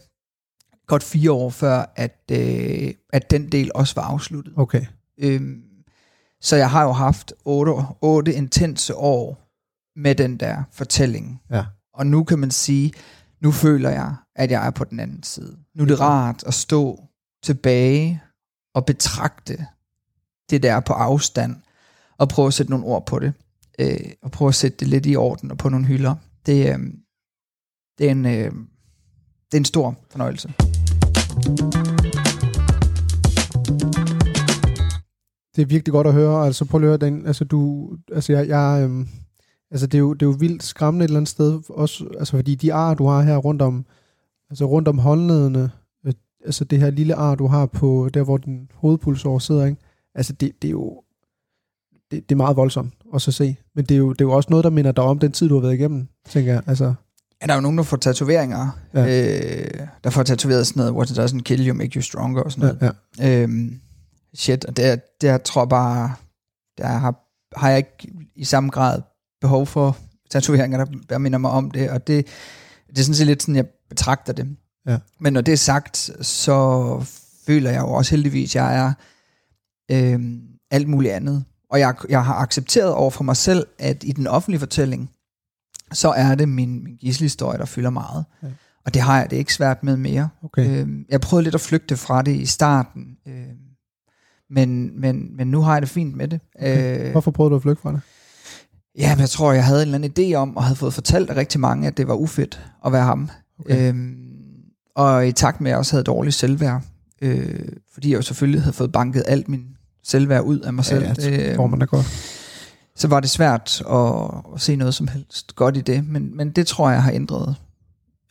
[0.88, 4.54] godt fire år før, at, øh, at den del også var afsluttet.
[4.58, 4.86] Okay.
[5.18, 5.64] Øhm,
[6.42, 9.52] så jeg har jo haft otte, otte intense år
[9.96, 11.42] med den der fortælling.
[11.52, 11.66] Ja.
[11.94, 12.94] Og nu kan man sige,
[13.42, 15.58] nu føler jeg, at jeg er på den anden side.
[15.76, 17.04] Nu er det rart at stå
[17.44, 18.24] tilbage
[18.74, 19.66] og betragte
[20.50, 21.56] det der på afstand,
[22.18, 23.34] og prøve at sætte nogle ord på det,
[23.80, 26.16] øh, og prøve at sætte det lidt i orden og på nogle hylder.
[26.46, 26.80] Det, øh,
[27.98, 28.52] det, er, en, øh,
[29.52, 30.48] det er en stor fornøjelse.
[35.56, 36.46] Det er virkelig godt at høre.
[36.46, 37.26] Altså prøv at høre den.
[37.28, 39.08] Altså du, altså jeg, jeg øhm,
[39.72, 42.36] altså det er, jo, det er jo vildt skræmmende et eller andet sted også, altså
[42.36, 43.86] fordi de ar, du har her rundt om,
[44.50, 45.72] altså rundt om håndledene,
[46.06, 46.14] øh,
[46.46, 49.82] altså det her lille ar, du har på der, hvor din hovedpulsår sidder, ikke?
[50.16, 51.02] Altså det, det er jo,
[52.12, 53.56] det, det er meget voldsomt også at se.
[53.76, 55.50] Men det er, jo, det er jo også noget, der minder dig om den tid,
[55.50, 56.64] du har været igennem, tænker jeg.
[56.68, 56.94] Altså,
[57.42, 58.70] Ja, der er jo nogen, der får tatoveringer.
[58.94, 59.06] Ja.
[59.06, 62.76] Øh, der får tatoveret sådan noget, what doesn't kill you, make you stronger og sådan
[62.82, 62.94] noget.
[63.20, 63.42] Ja, ja.
[63.42, 63.80] Øhm,
[64.34, 66.14] shit, og det, det jeg tror bare,
[66.78, 67.16] der har,
[67.60, 69.02] har jeg ikke i samme grad
[69.42, 69.98] behov for
[70.30, 72.28] tatoveringer, der, der minder mig om det, og det,
[72.90, 74.56] det er sådan set lidt sådan, jeg betragter det.
[74.88, 74.98] Ja.
[75.20, 77.06] Men når det er sagt, så
[77.46, 78.94] føler jeg jo også heldigvis, at jeg er
[79.92, 80.20] øh,
[80.72, 81.44] alt muligt andet.
[81.70, 85.12] Og jeg, jeg har accepteret over for mig selv, at i den offentlige fortælling,
[85.94, 88.26] så er det min, min gisselhistorie, der fylder meget.
[88.44, 88.48] Ja.
[88.86, 90.30] Og det har jeg det ikke svært med mere.
[90.44, 90.82] Okay.
[90.82, 93.34] Øh, jeg prøvede lidt at flygte fra det i starten, øh,
[94.50, 96.40] men, men, men nu har jeg det fint med det.
[96.56, 97.06] Okay.
[97.06, 98.02] Øh, Hvorfor prøvede du at flygte fra det?
[98.98, 101.30] Ja, men jeg tror, jeg havde en eller anden idé om, og havde fået fortalt
[101.30, 103.30] af rigtig mange, at det var ufedt at være ham.
[103.60, 103.90] Okay.
[103.90, 104.16] Øhm,
[104.96, 106.82] og i takt med, at jeg også havde dårligt selvværd,
[107.22, 107.60] øh,
[107.94, 109.66] fordi jeg jo selvfølgelig havde fået banket alt min
[110.04, 111.06] selvværd ud af mig selv.
[111.06, 112.41] Ja, det får man da godt.
[112.96, 116.52] Så var det svært at, at se noget som helst godt i det, men, men
[116.52, 117.56] det tror jeg har ændret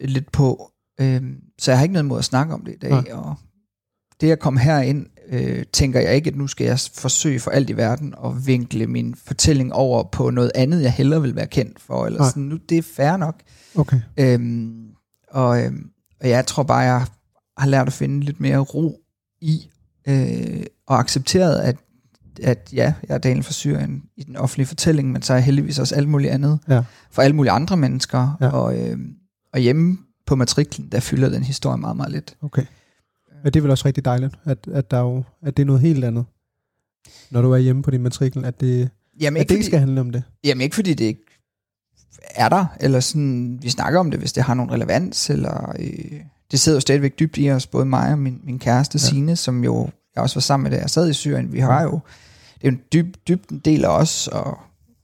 [0.01, 0.73] lidt på.
[1.01, 3.16] Øhm, så jeg har ikke noget mod at snakke om det i dag, ja.
[3.16, 3.35] og
[4.20, 7.70] det at komme herind, øh, tænker jeg ikke, at nu skal jeg forsøge for alt
[7.70, 11.81] i verden at vinkle min fortælling over på noget andet, jeg hellere vil være kendt
[11.81, 13.42] for, eller sådan, nu, det er fair nok.
[13.77, 14.01] Okay.
[14.16, 14.88] Øhm,
[15.31, 17.07] og, øhm, og jeg tror bare, jeg
[17.59, 19.01] har lært at finde lidt mere ro
[19.40, 19.68] i,
[20.09, 21.77] øh, og accepteret, at,
[22.42, 25.44] at ja, jeg er Daniel fra Syrien i den offentlige fortælling, men så er jeg
[25.44, 26.83] heldigvis også alt muligt andet ja.
[27.11, 28.48] for alle mulige andre mennesker, ja.
[28.48, 28.98] og, øh,
[29.53, 32.37] og hjemme på matriklen, der fylder den historie meget, meget lidt.
[32.42, 32.62] Okay.
[33.44, 35.81] Ja, det er vel også rigtig dejligt, at, at, der jo, at det er noget
[35.81, 36.24] helt andet,
[37.31, 40.00] når du er hjemme på din matrikel, at det, jamen, at det ikke skal handle
[40.00, 40.22] om det.
[40.44, 41.24] Jamen ikke fordi det ikke
[42.35, 46.20] er der, eller sådan, vi snakker om det, hvis det har nogen relevans, eller øh,
[46.50, 49.09] det sidder jo stadigvæk dybt i os, både mig og min, min kæreste ja.
[49.09, 51.83] Sine, som jo, jeg også var sammen med, da jeg sad i Syrien, vi har
[51.83, 52.00] jo,
[52.61, 54.59] det er jo en dyb, dyb del af os, og,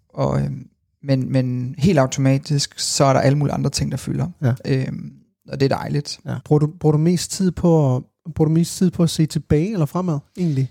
[0.09, 0.51] og, øh,
[1.03, 4.29] men, men helt automatisk, så er der alle mulige andre ting, der fylder.
[4.43, 4.53] Ja.
[4.65, 4.89] Øh,
[5.49, 6.21] og det er dejligt.
[6.27, 6.35] Ja.
[6.45, 8.03] Bruger, du, bruger du mest tid på at
[8.35, 10.71] bruger du mest tid på at se tilbage eller fremad, egentlig?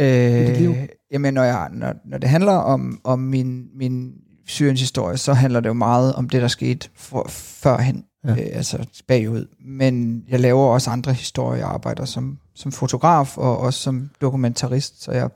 [0.00, 0.88] Øh?
[1.12, 4.12] Jamen, når, jeg, når, når det handler om, om min, min
[4.46, 8.30] Syriens historie, så handler det jo meget om det, der skete for, førhen, ja.
[8.30, 9.46] øh, altså bagud.
[9.60, 11.58] Men jeg laver også andre historier.
[11.58, 15.30] Jeg arbejder som, som fotograf og også som dokumentarist, så jeg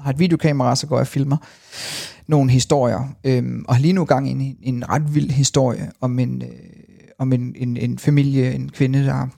[0.00, 1.36] har et videokamera, så går jeg og filmer
[2.26, 3.14] nogle historier.
[3.24, 6.48] Øhm, og har lige nu gang i en, en ret vild historie om en, øh,
[7.18, 9.28] om en, en, en familie, en kvinde, der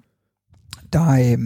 [0.92, 1.38] der, øh,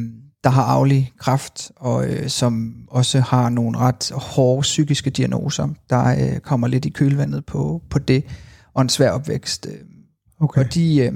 [0.44, 6.05] der har arvelig kræft, og øh, som også har nogle ret hårde psykiske diagnoser, der
[6.07, 8.24] øh, kommer lidt i kølvandet på, på det,
[8.74, 9.66] og en svær opvækst.
[9.66, 9.79] Øh.
[10.40, 10.64] Okay.
[10.64, 11.12] Og de, øh,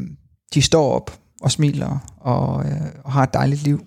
[0.55, 3.87] de står op og smiler, og, øh, og har et dejligt liv.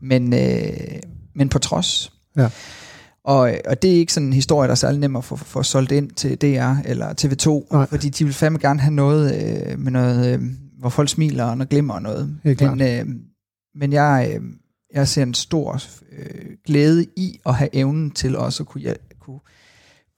[0.00, 1.00] Men, øh,
[1.34, 2.12] men på trods.
[2.36, 2.48] Ja.
[3.24, 5.62] Og, og det er ikke sådan en historie, der er særlig nem at få, få
[5.62, 7.86] solgt ind til DR eller TV2, Nej.
[7.86, 10.42] fordi de vil fandme gerne have noget øh, med noget, øh,
[10.78, 12.36] hvor folk smiler og noget glimmer og noget.
[12.44, 13.06] Men, øh,
[13.74, 14.42] men jeg, øh,
[14.94, 15.82] jeg ser en stor
[16.18, 19.40] øh, glæde i at have evnen til også at kunne, kunne,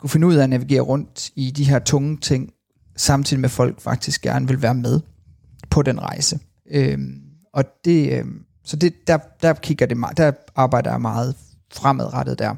[0.01, 2.53] kunne finde ud af at navigere rundt i de her tunge ting,
[2.97, 5.01] samtidig med at folk faktisk gerne vil være med
[5.71, 6.39] på den rejse.
[6.71, 7.21] Øhm,
[7.53, 11.37] og det, øhm, så det, der, der kigger det meget, der arbejder jeg meget
[11.73, 12.55] fremadrettet der.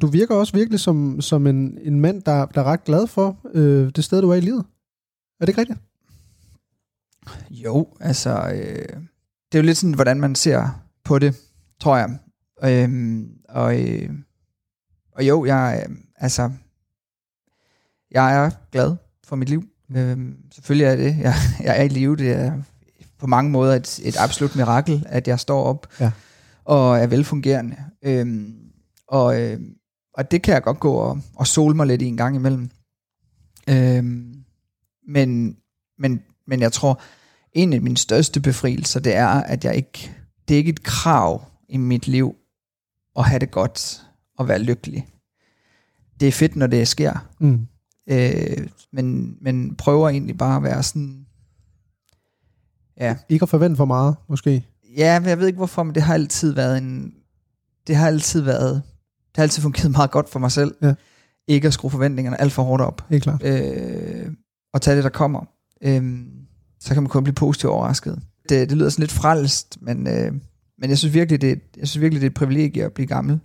[0.00, 3.36] Du virker også virkelig som, som en, en mand, der, der er ret glad for
[3.54, 4.64] øh, det sted, du er i livet.
[5.40, 5.80] Er det ikke rigtigt?
[7.50, 9.02] Jo, altså, øh,
[9.52, 11.36] det er jo lidt sådan, hvordan man ser på det,
[11.80, 12.18] tror jeg.
[12.64, 14.10] Øh, og, øh,
[15.12, 16.50] og jo, jeg, øh, altså,
[18.10, 19.64] jeg er glad for mit liv.
[19.96, 20.18] Øh,
[20.52, 21.16] selvfølgelig er det.
[21.18, 22.16] Jeg, jeg er i live.
[22.16, 22.62] Det er
[23.20, 26.10] på mange måder et, et absolut mirakel, at jeg står op Ja.
[26.64, 27.76] og er velfungerende.
[28.02, 28.54] Øhm,
[29.08, 29.60] og, øh,
[30.14, 32.70] og det kan jeg godt gå og, og sole mig lidt i en gang imellem.
[33.68, 34.34] Øhm,
[35.08, 35.56] men,
[35.98, 37.00] men, men jeg tror,
[37.52, 40.10] en af mine største befrielser, det er, at jeg ikke,
[40.48, 42.34] det er ikke et krav i mit liv
[43.16, 44.02] at have det godt
[44.38, 45.06] og være lykkelig.
[46.20, 47.66] Det er fedt, når det sker, Mm.
[48.10, 51.26] øh, men, men prøver egentlig bare at være sådan,
[53.00, 54.66] ja, Ikke at forvente for meget, måske.
[54.96, 57.12] ja, men jeg ved ikke hvorfor, men det har altid været en,
[57.86, 58.74] det har altid været,
[59.28, 60.94] det har altid fungeret meget godt for mig selv, Ja.
[61.48, 63.42] ikke at skrue forventningerne alt for hårdt op, Helt klart.
[63.44, 64.26] øh,
[64.74, 65.44] og tage det, der kommer.
[65.82, 66.18] Øh,
[66.80, 68.18] så kan man kun blive positivt overrasket.
[68.48, 70.32] Det, det lyder sådan lidt frelst, men, øh,
[70.78, 73.40] men jeg synes virkelig, det jeg synes virkelig, det er et privilegie at blive gammel.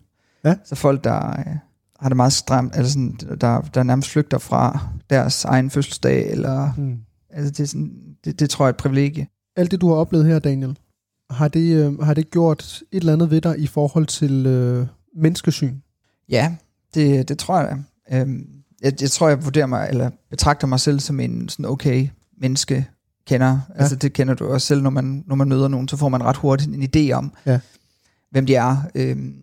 [0.46, 0.56] Ja.
[0.66, 1.56] Så folk, der øh,
[2.00, 6.72] har det meget stramt, altså sådan, der, der nærmest flygter fra deres egen fødselsdag, eller
[6.78, 6.98] Mm.
[7.30, 7.92] altså det, er sådan,
[8.26, 9.28] det, det tror jeg er et privilegie.
[9.56, 10.78] Alt det, du har oplevet her, Daniel,
[11.30, 14.88] har det, øh, har det gjort et eller andet ved dig i forhold til øh,
[15.16, 15.76] menneskesyn?
[16.30, 16.56] Ja,
[16.94, 17.84] det, det tror jeg.
[18.12, 18.48] Øhm,
[18.82, 22.88] jeg, jeg tror, jeg vurderer mig, eller betragter mig selv som en sådan okay menneske
[23.28, 23.60] kender.
[23.70, 23.74] Ja.
[23.76, 26.24] Altså det kender du også selv, når man, når man møder nogen, så får man
[26.24, 27.60] ret hurtigt en idé om, Ja.
[28.32, 28.78] hvem de er.
[28.96, 29.36] Øhm,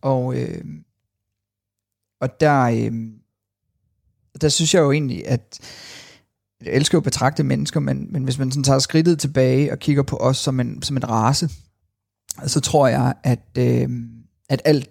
[0.00, 0.84] og, øhm,
[2.20, 3.12] og der, øhm,
[4.40, 5.58] der synes jeg jo egentlig, at
[6.64, 9.78] jeg elsker jo at betragte mennesker, men, men hvis man sådan tager skridtet tilbage og
[9.78, 11.50] kigger på os som en, som en race,
[12.46, 14.10] så tror jeg, at, øhm,
[14.48, 14.88] at alt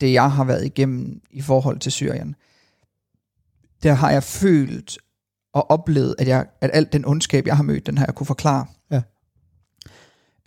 [0.00, 2.34] det, jeg har været igennem i forhold til Syrien,
[3.82, 4.98] der har jeg følt
[5.52, 8.26] og oplevet, at, jeg, at alt den ondskab, jeg har mødt, den har jeg kunne
[8.26, 8.66] forklare.
[8.90, 9.02] Ja.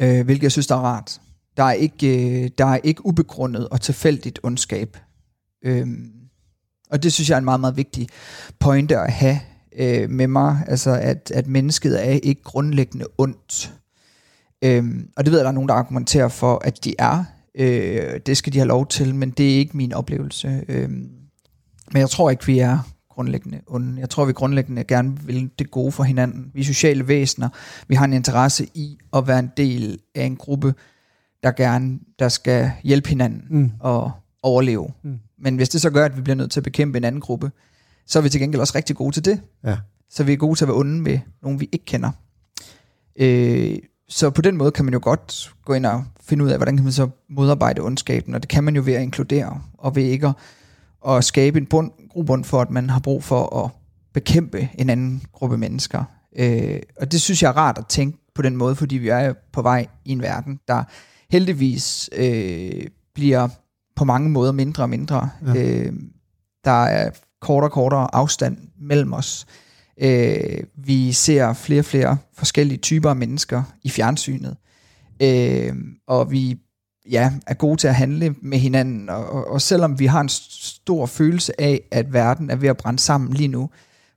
[0.01, 1.21] Øh, hvilket jeg synes, der er rart.
[1.57, 4.97] Der er ikke, øh, der er ikke ubegrundet og tilfældigt ondskab.
[5.63, 6.11] Øhm,
[6.89, 8.07] og det synes jeg er en meget, meget vigtig
[8.59, 9.39] pointe at have
[9.77, 10.63] øh, med mig.
[10.67, 13.73] Altså, at, at mennesket er ikke grundlæggende ondt.
[14.63, 17.23] Øhm, og det ved jeg, der er nogen, der argumenterer for, at de er.
[17.55, 20.63] Øh, det skal de have lov til, men det er ikke min oplevelse.
[20.67, 21.09] Øhm,
[21.91, 23.99] men jeg tror ikke, vi er grundlæggende onde.
[23.99, 26.51] Jeg tror, vi grundlæggende gerne vil det gode for hinanden.
[26.53, 27.49] Vi er sociale væsener.
[27.87, 30.73] Vi har en interesse i at være en del af en gruppe,
[31.43, 33.71] der gerne der skal hjælpe hinanden Mm.
[33.79, 34.11] og
[34.43, 34.87] overleve.
[35.03, 35.19] Mm.
[35.39, 37.51] Men hvis det så gør, at vi bliver nødt til at bekæmpe en anden gruppe,
[38.07, 39.41] så er vi til gengæld også rigtig gode til det.
[39.63, 39.77] Ja.
[40.09, 42.11] Så vi er gode til at være onde med nogen, vi ikke kender.
[43.19, 43.77] Øh,
[44.09, 46.77] så på den måde kan man jo godt gå ind og finde ud af, hvordan
[46.77, 50.03] kan man så modarbejde ondskaben, og det kan man jo ved at inkludere, og ved
[50.03, 50.35] ikke at,
[51.15, 53.71] at skabe en bund, grobund for, at man har brug for at
[54.13, 56.03] bekæmpe en anden gruppe mennesker.
[56.37, 59.33] Øh, og det synes jeg er rart at tænke på den måde, fordi vi er
[59.51, 60.83] på vej i en verden, der
[61.29, 63.47] heldigvis øh, bliver
[63.95, 65.29] på mange måder mindre og mindre.
[65.45, 65.63] Ja.
[65.63, 65.93] Øh,
[66.65, 69.45] der er kortere og kortere afstand mellem os.
[70.01, 74.55] Øh, vi ser flere og flere forskellige typer af mennesker i fjernsynet.
[75.21, 75.73] Øh,
[76.07, 76.59] og vi
[77.11, 79.09] ja, er gode til at handle med hinanden.
[79.09, 82.77] Og, og, og selvom vi har en stor følelse af, at verden er ved at
[82.77, 83.69] brænde sammen lige nu,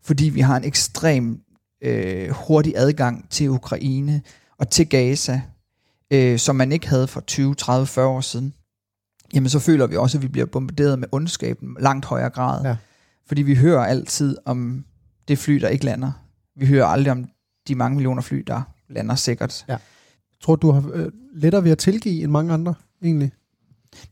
[0.02, 1.40] fordi vi har en ekstrem
[1.83, 4.22] øh, hurtig adgang til Ukraine
[4.59, 5.42] og til Gaza,
[6.11, 8.54] øh, som man ikke havde for 20, 30, 40 år siden,
[9.35, 12.64] jamen så føler vi også, at vi bliver bombarderet med ondskaben langt højere grad.
[12.64, 12.76] Ja.
[13.30, 14.84] Fordi vi hører altid om
[15.28, 16.12] det fly, der ikke lander.
[16.56, 17.24] Vi hører aldrig om
[17.68, 19.66] de mange millioner fly, der lander sikkert.
[20.40, 23.32] Tror du, har øh, lettere ved at tilgive end mange andre, egentlig?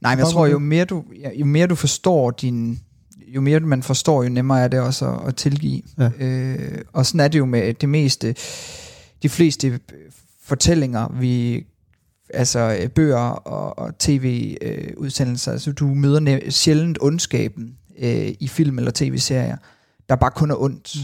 [0.01, 2.81] Nej, men jeg tror, jo mere du, ja, jo mere du forstår din,
[3.27, 5.83] jo mere man forstår, jo nemmere er det også at, at tilgive.
[5.99, 6.11] Ja.
[6.19, 8.35] Øh, og sådan er det jo med det meste,
[9.23, 9.81] de fleste
[10.43, 11.67] fortællinger, vi,
[12.35, 18.93] altså øh, bøger og, og tv-udsendelser, altså du møder sjældent ondskaben øh, i film eller
[18.95, 19.57] tv-serier,
[20.09, 20.97] der bare kun er ondt.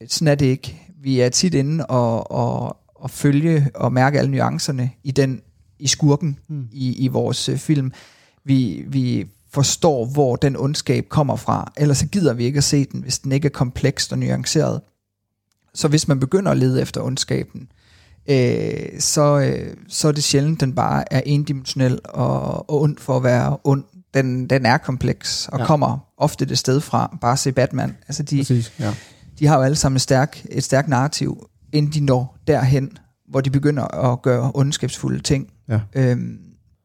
[0.00, 0.08] Mm.
[0.08, 0.82] Sådan er det ikke.
[1.02, 5.40] Vi er tit inde og, og, og følge og mærke alle nuancerne i den
[5.78, 6.68] i skurken Mm.
[6.72, 7.92] i, i vores øh, film.
[8.44, 11.72] Vi, vi forstår, hvor den ondskab kommer fra.
[11.76, 14.80] Ellers så gider vi ikke at se den, hvis den ikke er komplekst og nuanceret.
[15.74, 17.68] Så hvis man begynder at lede efter ondskaben,
[18.26, 23.16] øh, så, øh, så er det sjældent, den bare er endimensionel og, og ond for
[23.16, 23.84] at være ond.
[24.14, 25.64] Den, den er kompleks og Ja.
[25.66, 27.18] kommer ofte det sted fra.
[27.20, 27.96] Bare se Batman.
[28.08, 28.94] Altså de, Præcis, ja.
[29.38, 33.40] de har jo alle sammen et stærkt et stærk narrativ, inden de når derhen, hvor
[33.40, 35.52] de begynder at gøre ondskabsfulde ting.
[35.68, 35.80] Ja.
[35.94, 36.38] Øhm,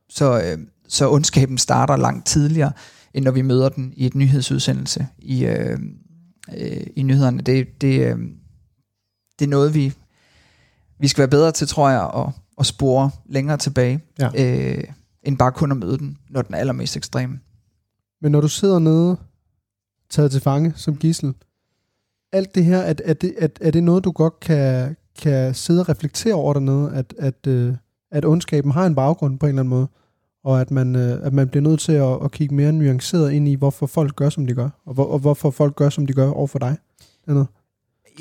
[0.10, 0.58] så, øh,
[0.88, 2.72] så ondskaben starter langt tidligere,
[3.14, 5.80] end når vi møder den i et nyhedsudsendelse i, øh,
[6.58, 7.42] øh, i nyhederne.
[7.42, 8.18] Det, det, øh,
[9.40, 9.94] det er noget, vi,
[11.00, 14.30] vi skal være bedre til, tror jeg, at, at spore længere tilbage, Ja.
[14.46, 14.84] øh,
[15.26, 17.40] end bare kun at møde den, når den er allermest ekstrem.
[18.22, 19.18] Men når du sidder nede,
[20.10, 21.34] taget til fange som gissel,
[22.32, 25.82] alt det her, er, er, det, er, er det noget, du godt kan, kan sidde
[25.82, 27.76] og reflektere over dernede, at, at, øh,
[28.12, 29.88] at ondskaben har en baggrund på en eller anden måde,
[30.44, 33.48] og at man, øh, at man bliver nødt til at, at kigge mere nuanceret ind
[33.48, 36.14] i, hvorfor folk gør, som de gør, og, hvor, og hvorfor folk gør, som de
[36.14, 36.78] gør over for dig?
[37.26, 37.48] Dernede.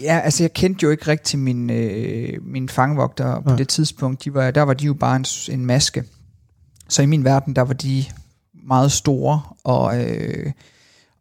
[0.03, 3.57] Ja, altså jeg kendte jo ikke rigtig min, øh, min fangvogter på Nej.
[3.57, 4.25] det tidspunkt.
[4.25, 6.05] De var, der var de jo bare en, en maske.
[6.95, 8.05] Så i min verden, der var de
[8.67, 10.53] meget store og, øh,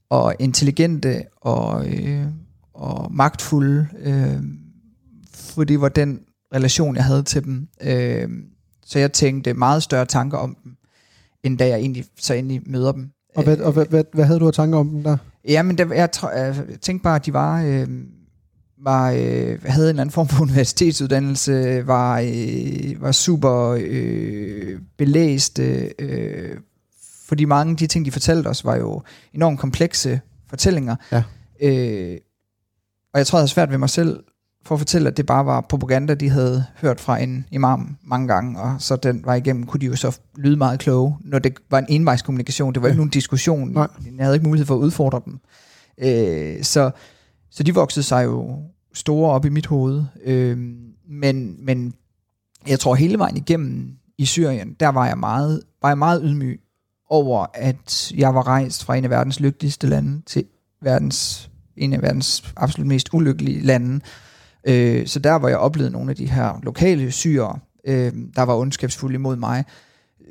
[0.10, 2.26] og intelligente og, øh,
[2.74, 3.88] og magtfulde.
[4.00, 4.44] Øh,
[5.34, 6.20] for det var den
[6.54, 7.68] relation, jeg havde til dem.
[7.82, 8.30] Øh,
[8.86, 10.76] så jeg tænkte meget større tanker om dem,
[11.44, 13.10] end da jeg egentlig, så endelig møder dem.
[13.36, 15.18] Og, hvad, og hvad, hvad, hvad havde du af tanker om dem der?
[15.48, 17.88] Ja, men der, jeg, jeg tænkte bare, at de var, øh,
[18.84, 25.94] var øh, havde en eller anden form for universitetsuddannelse, var, øh, var super øh, belæste,
[26.00, 26.58] øh,
[27.28, 29.02] fordi mange af de ting, de fortalte os, var jo
[29.34, 30.96] enormt komplekse fortællinger.
[31.12, 31.24] Ja.
[31.62, 32.18] Øh,
[33.14, 34.24] og jeg tror, jeg havde svært ved mig selv
[34.66, 38.28] for at fortælle, at det bare var propaganda, de havde hørt fra en imam mange
[38.28, 41.54] gange, og så den var igennem, kunne de jo så lyde meget kloge, når det
[41.72, 42.74] var en envejskommunikation.
[42.74, 42.98] Det var ikke Ja.
[42.98, 43.70] nogen diskussion.
[43.72, 43.88] Nej.
[44.18, 45.40] Jeg havde ikke mulighed for at udfordre dem.
[45.98, 46.92] Øh, så,
[47.52, 48.58] så de voksede sig jo
[48.94, 50.04] store op i mit hoved.
[50.24, 50.58] Øh,
[51.10, 51.94] men, men
[52.68, 56.62] jeg tror hele vejen igennem i Syrien, der var jeg meget, var jeg meget ydmyg
[57.10, 60.46] over, at jeg var rejst fra en af verdens lykkeligste lande til
[60.82, 64.00] verdens, en af verdens absolut mest ulykkelige lande.
[64.68, 68.56] Øh, så der, hvor jeg oplevede nogle af de her lokale syre, øh, der var
[68.56, 69.66] ondskabsfulde imod mig,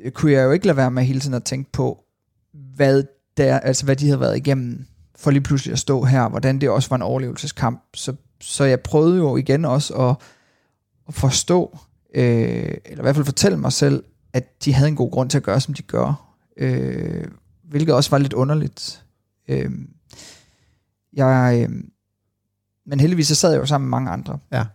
[0.03, 2.03] øh, kunne jeg jo ikke lade være med hele tiden at tænke på,
[2.75, 3.03] hvad,
[3.37, 6.69] der, altså hvad de havde været igennem, for lige pludselig at stå her, hvordan det
[6.69, 7.83] også var en overlevelseskamp.
[7.93, 10.15] Så, så jeg prøvede jo igen også at,
[11.07, 11.77] at forstå,
[12.15, 14.03] øh, eller i hvert fald fortælle mig selv,
[14.33, 16.35] at de havde en god grund til at gøre, som de gør.
[16.57, 17.27] Øh,
[17.63, 19.03] hvilket også var lidt underligt.
[19.47, 19.71] Øh,
[21.13, 21.75] jeg, øh,
[22.85, 24.65] men heldigvis så sad jeg jo sammen med mange andre Ja.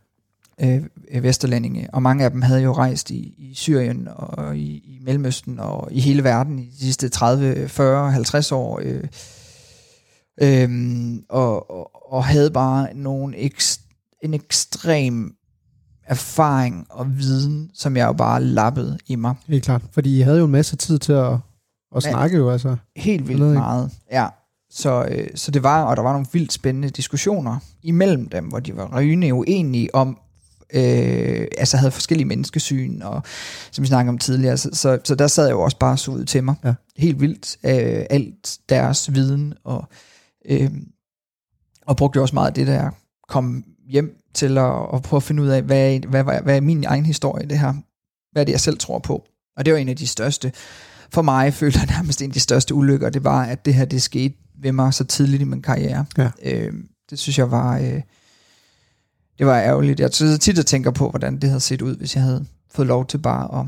[0.61, 5.01] øh, vesterlændinge, og mange af dem havde jo rejst i, i Syrien og i, i
[5.03, 9.05] Mellemøsten og i hele verden i de sidste 30, 40, 50 år, øh,
[10.41, 10.71] øh,
[11.29, 13.81] og, og, og havde bare nogle ekst,
[14.23, 15.35] en ekstrem
[16.07, 19.35] erfaring og viden, som jeg jo bare lappede i mig.
[19.49, 19.83] Helt klart.
[19.93, 21.37] Fordi I havde jo en masse tid til at,
[21.97, 22.77] at snakke jo, altså.
[22.97, 24.27] Helt vildt meget, ja.
[24.71, 28.61] Så, øh, så det var, og der var nogle vildt spændende diskussioner imellem dem, hvor
[28.61, 30.19] de var rygende uenige om,
[30.75, 33.23] øh, altså havde forskellige menneskesyn, og
[33.71, 36.11] som vi snakkede om tidligere, så, så, så der sad jeg jo også bare så
[36.11, 36.55] ud til mig.
[36.65, 36.75] Ja.
[36.97, 39.89] Helt vildt, øh, alt deres viden, og,
[40.49, 40.71] øh,
[41.87, 42.91] og brugte også meget af det, der
[43.29, 46.57] kom hjem til at, at prøve at finde ud af, hvad, er- hvad, hvad, hvad
[46.57, 47.75] er min egen historie det her?
[48.33, 49.25] Hvad er det, jeg selv tror på?
[49.57, 50.53] Og det var en af de største,
[51.13, 53.85] for mig føler jeg nærmest en af de største ulykker, det var, at det her
[53.85, 56.05] det skete ved mig så tidligt i min karriere.
[56.19, 56.31] Ja.
[56.43, 56.73] Øh,
[57.11, 58.03] det synes jeg var, øh,
[59.39, 60.01] det var ærgerligt.
[60.01, 62.89] Jeg sidder tit og tænker på, hvordan det havde set ud, hvis jeg havde fået
[62.89, 63.67] lov til bare at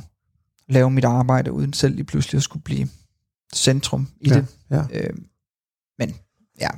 [0.68, 2.88] lave mit arbejde, uden selv lige pludselig at skulle blive
[3.54, 4.46] centrum i Ja, det.
[4.70, 4.82] ja.
[4.92, 5.10] Øh,
[6.60, 6.68] ja,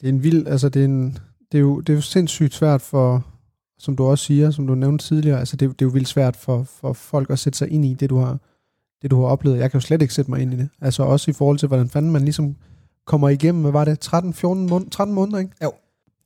[0.00, 1.18] Det er en vild, altså det er, en,
[1.52, 3.26] det er, jo, det er jo sindssygt svært for,
[3.78, 6.08] som du også siger, som du nævnte tidligere, altså det, er- det er jo vildt
[6.08, 8.38] svært for, for folk at sætte sig ind i det, du har,
[9.02, 9.58] det, du har oplevet.
[9.58, 10.68] Jeg kan jo slet ikke sætte mig ind i det.
[10.80, 12.56] Altså også i forhold til, hvordan fanden man ligesom
[13.06, 15.50] kommer igennem, hvad var det, 13, 14 måneder, 13 måneder, ikke?
[15.62, 15.72] Jo.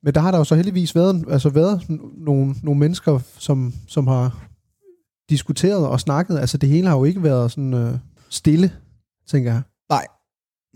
[0.03, 1.83] Men der har der jo så heldigvis været, altså været
[2.17, 4.49] nogle, nogle mennesker, som, som har
[5.31, 6.39] diskuteret og snakket.
[6.39, 7.95] Altså det hele har jo ikke været sådan øh,
[8.29, 8.73] stille,
[9.27, 9.63] tænker jeg.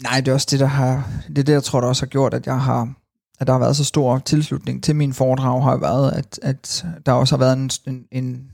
[0.00, 2.08] Nej, det er også det, der har, det er det, jeg tror, der også har
[2.08, 2.94] gjort, at jeg har,
[3.40, 7.12] at der har været så stor tilslutning til min foredrag, har været, at, at der
[7.12, 8.50] også har været en, en, en,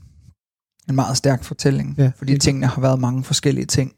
[0.89, 1.95] en meget stærk fortælling.
[1.97, 3.95] Ja, fordi helt tingene har været mange forskellige ting.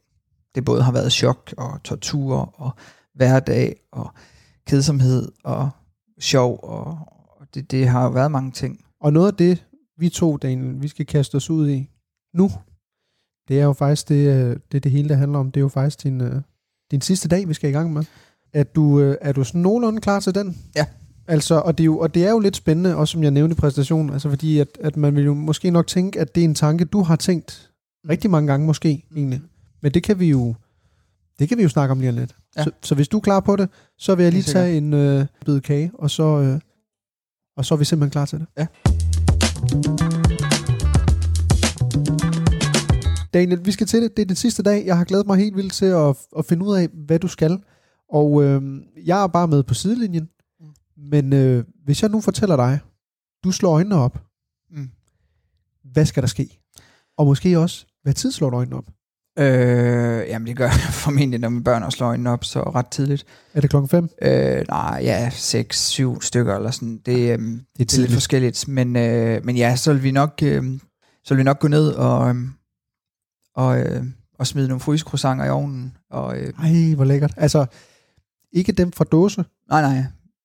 [0.55, 2.71] Det både har været chok og tortur og
[3.15, 4.13] hverdag og
[4.67, 5.69] kedsomhed og
[6.19, 6.85] sjov, og,
[7.39, 8.85] og det, det har jo været mange ting.
[9.01, 9.65] Og noget af det,
[9.97, 11.89] vi to, Daniel, vi skal kaste os ud i
[12.33, 12.51] nu,
[13.47, 15.51] det er jo faktisk det, øh, det, det hele, der handler om.
[15.51, 16.41] Det er jo faktisk din, øh,
[16.91, 18.03] din sidste dag, vi skal i gang med.
[18.53, 20.57] Er du, øh, er du sådan nogenlunde klar til den?
[20.75, 20.85] Ja.
[21.27, 23.53] Altså, og det, er jo, og det er jo lidt spændende, også som jeg nævnte
[23.53, 26.45] i præsentationen, altså fordi, at, at man vil jo måske nok tænke, at det er
[26.45, 27.71] en tanke, du har tænkt
[28.09, 29.41] rigtig mange gange måske, egentlig.
[29.81, 30.55] Men det kan vi jo,
[31.39, 32.35] det kan vi jo snakke om lige lidt.
[32.57, 32.63] Ja.
[32.63, 35.25] Så, så hvis du er klar på det, så vil jeg lige tage en øh,
[35.45, 36.59] bid kage, og så, øh,
[37.57, 38.47] og så er vi simpelthen klar til det.
[38.57, 38.67] Ja.
[43.34, 44.17] Daniel, vi skal til det.
[44.17, 44.86] Det er den sidste dag.
[44.86, 47.63] Jeg har glædet mig helt vildt til at, at finde ud af, hvad du skal.
[48.09, 48.61] Og øh,
[49.05, 50.29] jeg er bare med på sidelinjen.
[50.97, 52.79] Men øh, hvis jeg nu fortæller dig,
[53.43, 54.21] du slår øjnene op,
[54.73, 54.89] Mm.
[55.91, 56.59] hvad skal der ske?
[57.17, 58.86] Og måske også, hvad tid slår du øjnene op?
[59.39, 60.73] Øh, jamen det gør jeg
[61.03, 63.25] formentlig, når mine børn også slår øjnene op så ret tidligt.
[63.53, 64.09] Er det klokken 5?
[64.21, 66.97] Øh, nej, ja, 6-7 stykker eller sådan.
[67.05, 68.67] Det, øhm, det, det er lidt forskelligt.
[68.67, 70.63] Men, øh, men ja, så vil vi nok, øh,
[71.23, 72.36] så vil vi nok gå ned og, øh,
[73.56, 74.04] og, øh,
[74.39, 75.97] og smide nogle frysecroissanter i ovnen.
[76.12, 77.34] Og, øh, Ej, hvor lækkert.
[77.38, 77.66] Altså,
[78.52, 79.45] ikke dem fra dåse.
[79.70, 80.04] nej, nej.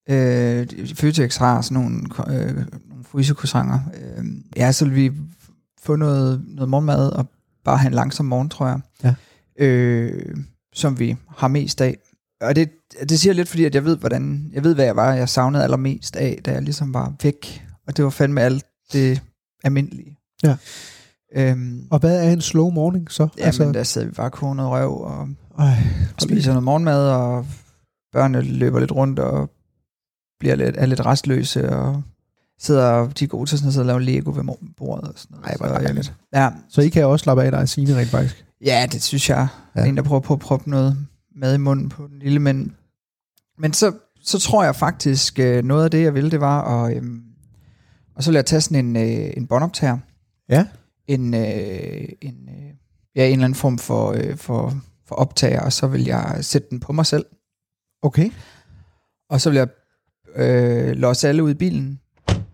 [0.08, 2.56] Øh, Føtex har sådan nogle, øh,
[2.88, 3.80] nogle frysecroissanter.
[3.94, 4.24] Øh,
[4.56, 5.12] ja, så vil vi
[5.82, 7.26] få noget, noget morgenmad og
[7.64, 8.80] bare have en langsom morgen, tror jeg.
[9.04, 9.14] Ja.
[9.64, 10.36] Øh,
[10.74, 11.98] som vi har mest af.
[12.40, 12.70] Og det,
[13.08, 15.28] det siger jeg lidt, fordi at jeg ved, hvordan, jeg ved, hvad jeg var, jeg
[15.28, 17.66] savnede allermest af, da jeg ligesom var væk.
[17.86, 19.22] Og det var fandme alt det
[19.64, 20.18] almindelige.
[20.42, 20.56] Ja.
[21.36, 23.28] Øhm, Og hvad er en slow morning så?
[23.38, 25.28] ja, altså, men der sidder vi bare og noget røv og
[25.58, 25.76] ej,
[26.18, 27.46] spiser noget morgenmad, og
[28.12, 29.50] børnene løber lidt rundt og
[30.38, 32.02] bliver lidt, er lidt restløse, og
[32.58, 34.44] sidder, de er gode til sådan at sidde og lave Lego ved
[34.76, 35.46] bordet og sådan noget.
[35.46, 36.14] Ej, hvor Så, øhm, dejligt.
[36.34, 38.44] Ja, Så I kan også slappe af dig og Signe rent faktisk.
[38.64, 39.48] Ja, det synes jeg.
[39.76, 39.84] Ja.
[39.84, 40.96] En, der prøver på at proppe noget
[41.36, 42.70] mad i munden på den lille mand.
[43.58, 46.96] Men så, så tror jeg faktisk, øh, noget af det, jeg ville, det var at...
[46.96, 47.22] Øhm,
[48.14, 49.98] og så vil jeg tage sådan en, øh, en båndoptager.
[50.48, 50.66] Ja.
[51.08, 52.70] En, øh, en, øh,
[53.16, 54.74] ja, en eller anden form for, øh, for,
[55.08, 57.24] for optager, og så vil jeg sætte den på mig selv.
[58.02, 58.30] Okay.
[59.30, 59.68] Og så vil jeg
[60.36, 62.00] øh, låse alle ud i bilen,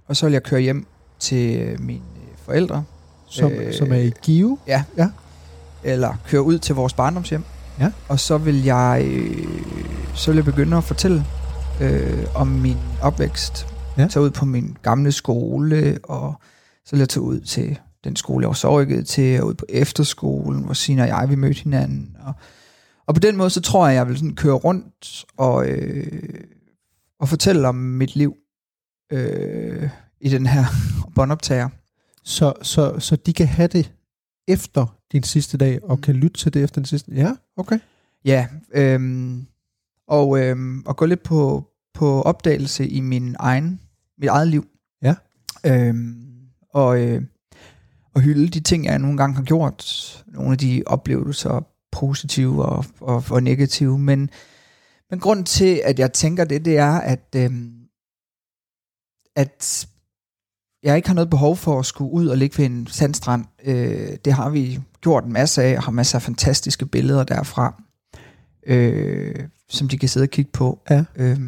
[0.06, 0.86] og så vil jeg køre hjem
[1.18, 2.84] til øh, mine øh, forældre,
[3.26, 4.58] Som, Øh, som er i Give.
[5.84, 7.44] eller køre ud til vores barndomshjem.
[7.80, 7.92] Ja.
[8.08, 9.48] Og så vil jeg, øh,
[10.14, 11.24] så vil jeg begynde at fortælle
[11.80, 13.66] øh, om min opvækst.
[13.98, 14.06] Ja.
[14.06, 16.34] Tage ud på min gamle skole, og
[16.84, 19.54] så vil jeg tage ud til den skole, jeg var så rykket til, og ud
[19.54, 22.16] på efterskolen, hvor Signe og jeg, vi mødte hinanden.
[22.20, 22.32] Og,
[23.06, 26.40] og på den måde, så tror jeg, jeg vil sådan køre rundt og, øh,
[27.20, 28.36] og fortælle om mit liv
[29.12, 29.88] øh,
[30.20, 30.64] i den her
[31.14, 31.68] båndoptager.
[32.24, 33.92] Så, så, så de kan have det
[34.48, 36.02] efter din sidste dag, og Mm.
[36.02, 37.12] kan lytte til det efter den sidste.
[37.12, 37.78] Ja, okay.
[38.24, 39.46] Ja, øhm,
[40.08, 43.80] og, øhm, og gå lidt på, på opdagelse i min egen,
[44.18, 44.66] mit eget liv.
[45.02, 45.14] Ja.
[45.66, 46.28] Øhm,
[46.74, 47.22] og, øh,
[48.14, 50.24] og hylde de ting, jeg nogle gange har gjort.
[50.26, 53.98] Nogle af de oplevelser, positive og, og, og negative.
[53.98, 54.30] Men,
[55.10, 57.72] men grunden til, at jeg tænker det, det er, at, øhm,
[59.36, 59.86] at
[60.82, 63.44] jeg ikke har noget behov for at skulle ud og ligge ved en sandstrand.
[63.64, 67.82] Øh, det har vi gjort en masse af, og har masser af fantastiske billeder derfra,
[68.66, 70.80] øh, som de kan sidde og kigge på.
[70.90, 71.04] Ja.
[71.16, 71.38] Øh,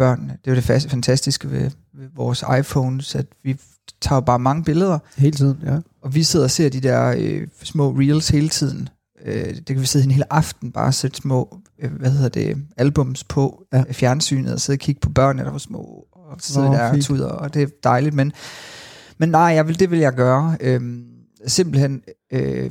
[0.00, 0.38] børnene.
[0.44, 3.56] Det er jo det fantastiske ved, ved vores iPhones, at vi
[4.00, 5.78] tager bare mange billeder, Hele tiden, ja.
[6.02, 8.88] og vi sidder og ser de der øh, små reels hele tiden.
[9.24, 12.28] Øh, det kan vi sidde en hel aften bare og sætte små, øh, hvad hedder
[12.28, 13.78] det, albums på Ja.
[13.78, 13.92] ja.
[13.92, 16.94] fjernsynet og sidde og kigge på børnene, der var små, og sidde Nå, der og
[16.94, 17.04] fint.
[17.04, 18.32] tuder, og det er dejligt, men,
[19.18, 20.56] men nej, jeg vil, det vil jeg gøre.
[20.60, 20.80] Øh,
[21.46, 22.70] simpelthen, øh,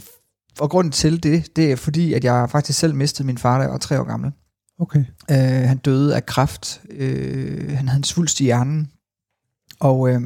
[0.59, 3.63] og grunden til det, det er fordi, at jeg faktisk selv mistede min far, da
[3.63, 4.31] jeg var tre år gammel.
[4.79, 4.99] Okay.
[5.31, 6.81] Øh, han døde af kræft.
[6.89, 8.91] Øh, han havde en svulst i hjernen.
[9.79, 10.21] Og, øh,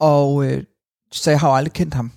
[0.00, 0.64] og øh,
[1.12, 2.12] så jeg har jo aldrig kendt ham.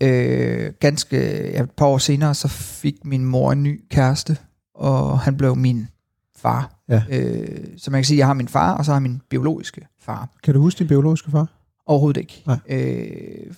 [0.00, 1.16] Øh, ganske
[1.50, 4.36] ja, et par år senere, så fik min mor en ny kæreste,
[4.74, 5.88] og han blev min
[6.36, 6.74] far.
[6.88, 7.02] Ja.
[7.10, 9.20] Øh, så man kan sige, at jeg har min far, og så har jeg min
[9.28, 10.28] biologiske far.
[10.42, 11.46] Kan du huske din biologiske far?
[11.86, 12.42] Overhovedet ikke.
[12.46, 12.58] Nej.
[12.68, 13.54] Øh,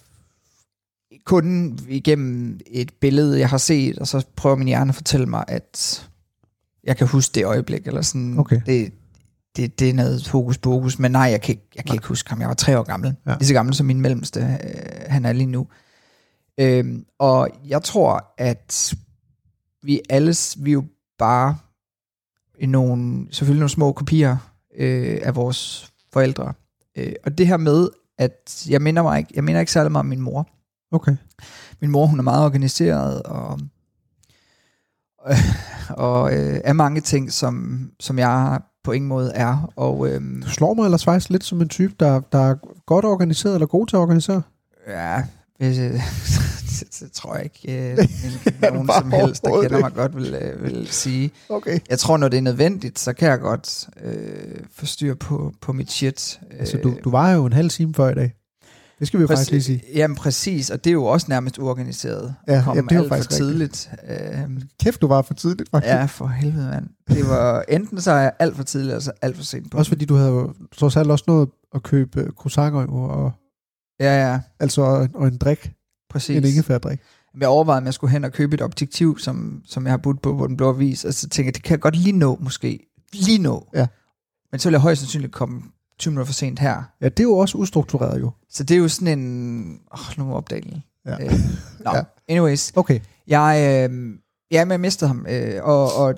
[1.24, 5.44] kun igennem et billede, jeg har set, og så prøver min hjerne at fortælle mig,
[5.48, 6.08] at
[6.84, 8.38] jeg kan huske det øjeblik, eller sådan.
[8.38, 8.60] Okay.
[8.66, 8.92] Det,
[9.56, 12.30] det, det er noget hokus pokus, men nej, jeg kan, ikke, jeg kan ikke huske
[12.30, 12.40] ham.
[12.40, 13.16] Jeg var tre år gammel.
[13.26, 13.34] Ja.
[13.38, 15.66] Lige så gammel som min mellemste, øh, han er lige nu.
[16.60, 18.94] Øhm, og jeg tror, at
[19.82, 20.84] vi alle, vi er jo
[21.18, 21.56] bare
[22.66, 24.36] nogle, selvfølgelig nogle små kopier
[24.76, 26.52] øh, af vores forældre.
[26.96, 27.88] Øh, og det her med,
[28.18, 30.48] at jeg minder mig ikke, jeg minder ikke særlig meget om min mor.
[30.92, 31.16] Okay.
[31.80, 33.60] Min mor, hun er meget organiseret, og,
[35.90, 39.72] og øh, er mange ting, som, som jeg på ingen måde er.
[39.76, 42.54] Og øh, Du slår mig ellers faktisk lidt som en type, der, der er
[42.86, 44.42] godt organiseret eller god til at organisere.
[44.88, 45.22] ja,
[45.58, 45.92] hvis, øh,
[47.00, 47.98] det, tror jeg ikke, øh,
[48.74, 51.30] nogen som helst, der kender mig godt, vil, øh, vil sige.
[51.48, 51.78] Okay.
[51.90, 55.72] Jeg tror, når det er nødvendigt, så kan jeg godt øh, få styr på, på
[55.72, 56.40] mit shit.
[56.58, 58.34] Altså, du, du var jo en halv time før i dag.
[58.98, 59.82] Det skal vi jo faktisk lige sige.
[59.94, 62.34] Jamen præcis, og det er jo også nærmest uorganiseret.
[62.48, 63.90] Ja, Kom jamen, det jo alt for faktisk tidligt.
[64.08, 65.92] Øh, Kæft, du var for tidligt, faktisk.
[65.92, 66.88] ja, for helvede, mand.
[67.08, 69.78] Det var enten så er jeg alt for tidligt, eller så alt for sent på.
[69.78, 73.32] Også fordi du havde jo trods alt også nået at købe øh, croissanter og,
[74.00, 75.72] Ja, ja, altså, og, og en drik.
[76.10, 76.36] præcis.
[76.36, 76.98] En ingefærdrik.
[77.40, 80.22] Jeg overvejede, om jeg skulle hen og købe et objektiv, som, som jeg har budt
[80.22, 82.38] på på den blå avis, og så tænkte jeg, det kan jeg godt lige nå,
[82.40, 82.86] måske.
[83.12, 83.68] Lige nå.
[83.74, 83.86] Ja.
[84.52, 85.62] Men så vil jeg højst sandsynligt komme
[85.98, 86.82] 20 minutter for sent her.
[87.00, 88.30] Ja, det er jo også ustruktureret jo.
[88.50, 89.80] Så det er jo sådan en...
[89.92, 90.82] Åh, nu må jeg opdage det.
[91.06, 91.24] Ja.
[91.24, 91.32] Øh,
[91.94, 92.02] Ja.
[92.28, 92.72] anyways.
[92.76, 93.00] Okay.
[93.26, 93.56] Jeg,
[93.90, 94.18] øh,
[94.50, 96.14] ja, men jeg mistede ham, øh, og, og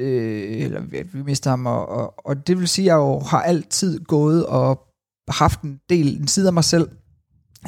[0.00, 3.18] øh, eller vi- vi mistede ham, og, og, og det vil sige, at jeg jo
[3.18, 4.86] har altid gået og
[5.28, 6.88] haft en del, en side af mig selv,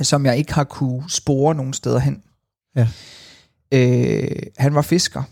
[0.03, 2.23] som jeg ikke har kunne spore nogen steder hen.
[2.77, 2.89] Ja.
[3.75, 5.23] Øh, han var fisker,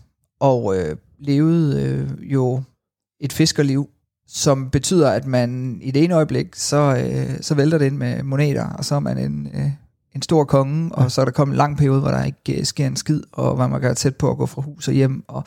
[0.40, 2.62] og øh, levede øh, jo
[3.20, 3.90] et fiskerliv,
[4.28, 8.22] som betyder, at man i det ene øjeblik, så, øh, så vælter det ind med
[8.22, 9.70] moneter, og så er man en, øh,
[10.14, 11.08] en stor konge, og Ja.
[11.08, 13.54] så er der kommet en lang periode, hvor der ikke øh, sker en skid, og
[13.54, 15.44] hvor man være tæt på at gå fra hus og hjem, og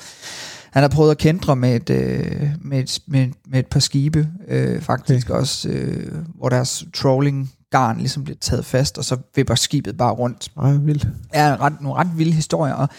[0.71, 4.27] han har prøvet at kendre med et, øh, med et, med, med et par skibe,
[4.47, 5.39] øh, faktisk okay.
[5.39, 10.11] også, øh, hvor deres trolling garn ligesom bliver taget fast, og så vipper skibet bare
[10.13, 11.07] rundt Ej, vildt.
[11.33, 12.73] er ret, nogle ret vilde historier.
[12.73, 12.89] Og,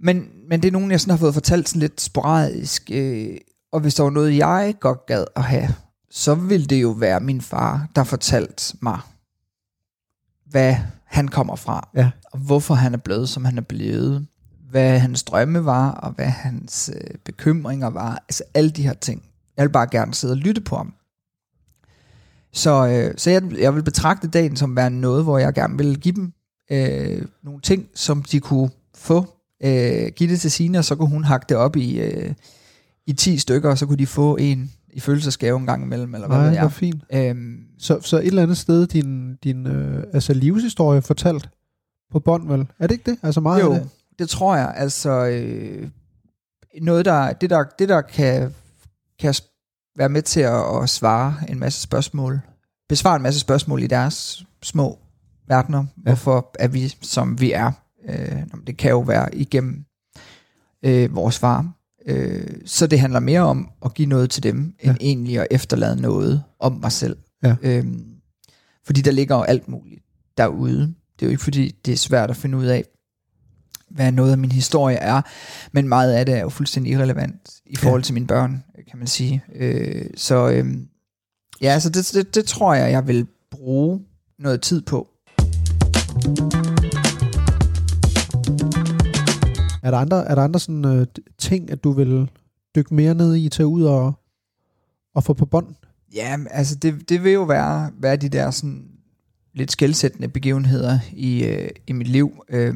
[0.00, 2.90] men, men det er nogen, jeg sådan har fået fortalt sådan lidt sporadisk.
[2.92, 3.26] Øh,
[3.74, 5.68] og hvis der var noget, jeg godt gad at have,
[6.10, 8.98] så ville det jo være min far, der fortalte mig,
[10.46, 11.88] hvad han kommer fra.
[11.96, 12.10] Ja.
[12.32, 14.26] Og hvorfor han er blevet, som han er blevet.
[14.70, 18.24] Hvad hans drømme var, og hvad hans øh, bekymringer var.
[18.28, 19.22] Altså alle de her ting.
[19.56, 20.94] Jeg vil bare gerne sidde og lytte på ham.
[22.52, 26.00] Så, øh, så jeg, jeg vil betragte dagen som være noget, hvor jeg gerne vil
[26.00, 26.32] give dem
[26.70, 29.26] øh, nogle ting, som de kunne få.
[29.64, 32.34] Øh, give det til Sina, og så kunne hun hakke det op i, øh,
[33.06, 36.28] i 10 stykker, og så kunne de få en i følelsesgave en gang imellem, eller
[36.28, 36.72] hvad Nej, ved jeg.
[36.72, 37.04] fint.
[37.12, 41.48] Øhm, Så, så et eller andet sted, din, din øh, altså livshistorie fortalt
[42.10, 42.66] på bånd, vel?
[42.78, 43.18] Er det ikke det?
[43.22, 43.88] Altså meget jo, det?
[44.18, 44.72] det tror jeg.
[44.76, 45.88] Altså, øh,
[46.82, 48.54] noget der, det der, det der kan,
[49.20, 49.34] kan
[49.96, 52.40] være med til at, at svare en masse spørgsmål,
[52.88, 54.98] besvare en masse spørgsmål i deres små
[55.48, 55.78] verdener.
[55.78, 56.02] Ja.
[56.10, 57.72] Hvorfor er vi, som vi er?
[58.08, 59.84] Øh, det kan jo være igennem
[60.82, 61.72] øh, vores far.
[62.08, 64.94] Øh, så det handler mere om at give noget til dem, end Ja.
[65.00, 67.16] egentlig at efterlade noget om mig selv.
[67.42, 67.56] Ja.
[67.62, 68.04] Øhm,
[68.86, 70.02] fordi der ligger jo alt muligt
[70.38, 70.80] derude.
[70.80, 72.84] Det er jo ikke fordi, det er svært at finde ud af,
[73.90, 75.22] hvad noget af min historie er,
[75.72, 79.06] men meget af det er jo fuldstændig irrelevant i forhold til mine børn, kan man
[79.06, 79.42] sige.
[79.54, 80.66] Øh, så øh,
[81.60, 84.00] ja, så det, det, det tror jeg, jeg vil bruge
[84.38, 85.08] noget tid på.
[89.84, 91.06] Er der andre, er der andre sådan, øh,
[91.38, 92.30] ting, at du vil
[92.76, 94.12] dykke mere ned i, tage ud og,
[95.14, 95.74] og få på bånd?
[96.14, 98.88] Ja, altså det, det vil jo være, være de der sådan
[99.54, 102.44] lidt skældsættende begivenheder i, øh, i mit liv.
[102.48, 102.74] Øh,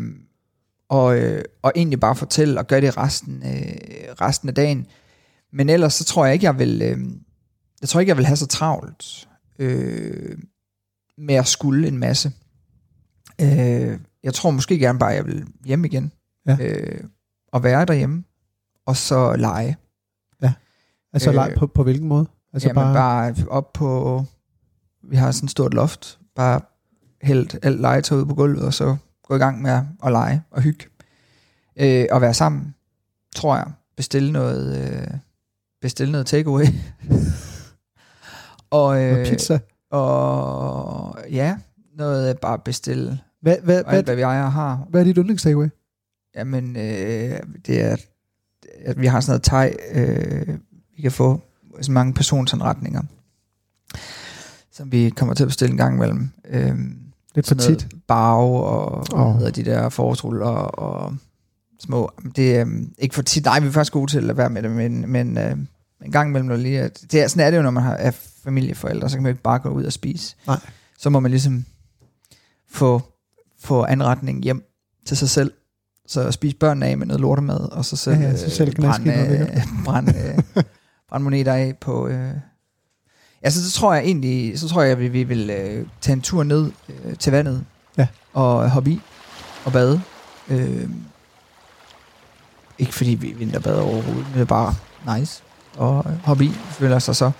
[0.88, 4.86] og, øh, og egentlig bare fortælle og gøre det resten, øh, resten af dagen.
[5.52, 6.98] Men ellers så tror jeg ikke, jeg vil, øh,
[7.80, 9.28] jeg tror ikke, jeg vil have så travlt
[9.58, 10.38] øh,
[11.18, 12.32] med at skulle en masse.
[13.40, 16.12] Øh, jeg tror måske gerne bare, at jeg vil hjem igen.
[16.48, 16.56] Ja.
[16.60, 17.00] Øh,
[17.52, 18.24] og være derhjemme.
[18.86, 19.76] Og så lege.
[21.12, 22.26] Altså Øh, øh, på, på hvilken måde?
[22.52, 22.94] Altså Jamen bare...
[22.94, 24.24] bare op på,
[25.02, 26.60] vi har sådan et stort loft, bare
[27.22, 30.42] hældt alt legetøj ud på gulvet, og så gå i gang med at, at lege
[30.50, 30.84] og hygge.
[31.80, 32.74] Øh, og være sammen,
[33.34, 33.66] tror jeg.
[33.96, 35.06] Bestille noget, øh,
[35.80, 36.64] bestille noget takeaway.
[38.70, 39.58] og, øh, pizza.
[39.90, 41.56] og ja,
[41.96, 44.86] noget bare bestille, Hvad, hvad, alt hvad, hvad jeg har.
[44.90, 45.68] hvad er dit yndlingstakeaway?
[46.36, 47.96] Jamen, øh, det er,
[48.84, 50.58] at vi har sådan noget thai, øh,
[50.96, 51.40] vi kan få
[51.80, 53.02] så mange personsanretninger,
[54.72, 56.30] som vi kommer til at bestille en gang imellem.
[56.48, 56.74] Øh,
[57.34, 57.88] Lidt for tit.
[58.06, 59.36] Barve og oh.
[59.36, 61.16] hedder de der forårsruller og, og
[61.80, 62.10] små.
[62.36, 63.44] Det er øh, ikke for tit.
[63.44, 65.56] Nej, vi er faktisk gode til at være med det, men, men øh,
[66.04, 67.94] en gang imellem når lige, at det er, sådan er det jo, når man har,
[67.94, 68.10] er
[68.44, 70.36] familieforældre, så kan man jo ikke bare gå ud og spise.
[70.46, 70.60] Nej.
[70.98, 71.64] Så må man ligesom
[72.70, 73.02] få,
[73.60, 74.64] få anretning hjem
[75.06, 75.52] til sig selv.
[76.08, 79.06] Så spise børnene af med noget lortemad, og så selv, Ja, ja, så selv brænde,
[79.06, 79.50] noget lækkert.
[79.56, 80.14] øh, brænde,
[80.56, 80.62] øh,
[81.08, 82.08] brænde moneter af på...
[82.08, 82.30] Øh.
[83.42, 86.20] Altså, så tror jeg egentlig, så tror jeg, at vi, vi vil øh, tage en
[86.22, 86.70] tur ned
[87.04, 87.64] øh, til vandet,
[87.98, 88.06] Ja.
[88.32, 89.00] og hoppe i,
[89.64, 90.00] og bade.
[90.50, 90.88] Øh,
[92.78, 94.74] ikke fordi vi vinterbader overhovedet, men det er bare
[95.18, 95.42] nice.
[95.76, 97.30] Og øh, hoppe i, føler sig så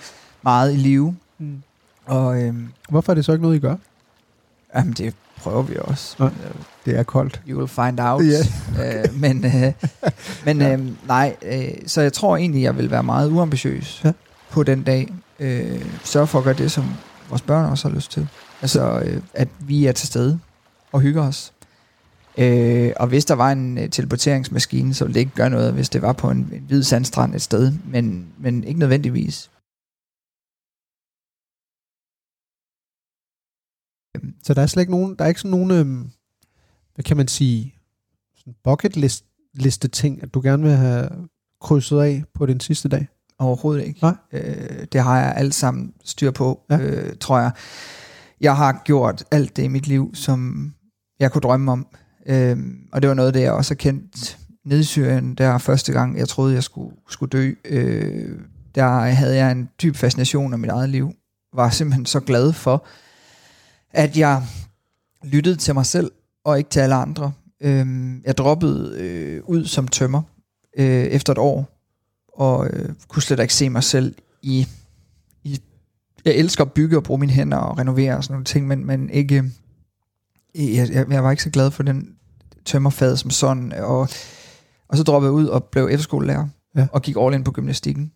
[0.43, 1.17] meget i live.
[1.39, 1.63] Mm.
[2.07, 2.55] Og øh,
[2.89, 3.77] Hvorfor er det så ikke noget, I gør?
[4.75, 6.17] jamen, det, prøver vi også.
[6.25, 6.29] Ja.
[6.87, 7.41] Det er koldt.
[7.49, 8.23] You will find out.
[8.27, 8.39] Ja.
[9.03, 9.73] øh, men øh,
[10.45, 14.13] men øh, nej, øh, så jeg tror egentlig, jeg vil være meget uambitiøs Ja.
[14.51, 15.15] på den dag.
[15.41, 16.85] Øh, sørge for at gøre det, som
[17.29, 18.29] vores børn også har lyst til.
[18.63, 20.39] Altså, øh, at vi er til stede
[20.93, 21.53] og hygger os.
[22.39, 25.89] Øh, og hvis der var en øh, teleporteringsmaskine, så ville det ikke gøre noget, hvis
[25.89, 29.51] det var på en, en hvid sandstrand et sted, men, men ikke nødvendigvis.
[34.43, 36.11] Så der er slet ikke nogen, der er ikke sådan nogen, øhm,
[36.95, 37.75] hvad kan man sige,
[38.39, 39.25] sådan bucket list,
[39.55, 41.09] liste ting, at du gerne vil have
[41.61, 43.09] krydset af på den sidste dag?
[43.39, 44.01] Overhovedet ikke.
[44.03, 44.17] Nej.
[44.33, 46.79] Øh, det har jeg alt sammen styr på, Ja.
[46.79, 47.51] øh, tror jeg.
[48.41, 50.73] Jeg har gjort alt det i mit liv, som
[51.21, 51.87] jeg kunne drømme om.
[52.27, 52.57] Øh,
[52.93, 56.19] og det var noget det, jeg også har kendt nede i Syrien, der første gang,
[56.19, 57.53] jeg troede, jeg skulle, skulle dø.
[57.65, 58.39] Øh,
[58.75, 61.13] der havde jeg en dyb fascination af mit eget liv.
[61.55, 62.87] Var simpelthen så glad for,
[63.99, 64.43] at jeg
[65.25, 66.11] lyttede til mig selv,
[66.45, 67.33] og ikke til alle andre.
[67.61, 67.87] Øh,
[68.25, 70.23] jeg droppede øh, ud som tømmer
[70.79, 71.69] øh, efter et år,
[72.39, 74.67] og øh, kunne slet ikke se mig selv i,
[75.45, 75.61] i...
[76.25, 78.87] Jeg elsker at bygge og bruge mine hænder og renovere og sådan nogle ting, men,
[78.87, 79.37] men ikke...
[80.55, 82.09] øh, Jeg, jeg, jeg var ikke så glad for den
[82.65, 84.09] tømmerfad som sådan, og,
[84.89, 86.87] og så droppede jeg ud og blev efterskolelærer, Ja.
[86.93, 88.13] og gik all in på gymnastikken,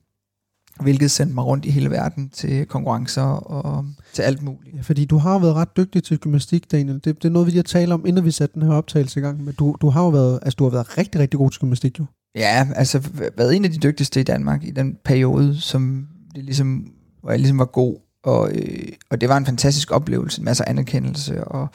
[0.81, 4.77] hvilket sendte mig rundt i hele verden til konkurrencer og til alt muligt.
[4.77, 6.95] Ja, fordi du har jo været ret dygtig til gymnastik, Daniel.
[6.95, 9.21] Det, det er noget, vi lige har talt om, inden vi satte den her optagelse
[9.21, 9.45] i gang.
[9.45, 11.99] Men du, du har jo været, altså, du har været rigtig, rigtig god til gymnastik,
[11.99, 12.05] jo.
[12.35, 16.87] Ja, altså været en af de dygtigste i Danmark i den periode, som det ligesom,
[17.21, 17.97] hvor jeg ligesom var god.
[18.25, 21.45] Og, øh, og det var en fantastisk oplevelse, en masse anerkendelse.
[21.45, 21.69] Og,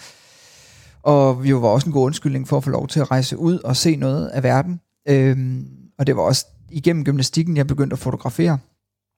[1.04, 3.60] og vi var også en god undskyldning for at få lov til at rejse ud
[3.60, 4.80] og se noget af verden.
[5.10, 5.68] Øhm,
[6.00, 8.58] og det var også igennem gymnastikken, jeg begyndte at fotografere.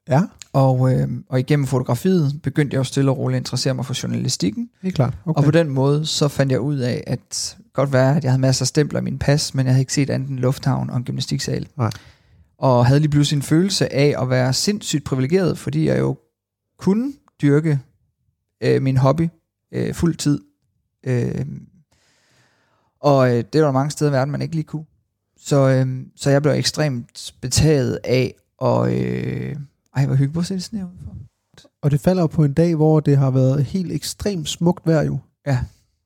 [0.09, 0.21] Ja,
[0.53, 4.03] Og, øh, og igennem fotografiet begyndte jeg også stille og roligt at interessere mig for
[4.03, 4.69] journalistikken.
[4.81, 5.17] helt klart.
[5.25, 5.37] Okay.
[5.37, 8.41] Og på den måde, så fandt jeg ud af, at godt være, at jeg havde
[8.41, 10.89] masser af stempler i min pas, men jeg havde ikke set andet end en lufthavn
[10.89, 11.67] og en gymnastiksal.
[11.77, 11.91] Nej.
[12.57, 16.17] Og havde lige pludselig en følelse af at være sindssygt privilegeret, fordi jeg jo
[16.79, 17.79] kunne dyrke
[18.63, 19.29] øh, min hobby
[19.73, 20.41] øh, fuld tid.
[21.03, 21.45] Øh,
[23.01, 24.85] og øh, det var der mange steder i verden, man ikke lige kunne.
[25.37, 29.55] Så, øh, så jeg blev ekstremt betaget af, og øh,
[29.95, 31.15] ej, hvor hyggeligt, hvor ser det her ud for?
[31.81, 35.03] Og det falder jo på en dag, hvor det har været helt ekstremt smukt vejr,
[35.03, 35.19] jo.
[35.47, 35.59] Ja.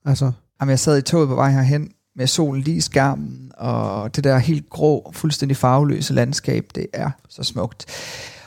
[0.05, 0.31] Altså,
[0.61, 4.23] Jamen, jeg sad i toget på vej herhen med solen lige i skærmen, og det
[4.23, 7.85] der helt grå, fuldstændig farveløse landskab, det er så smukt.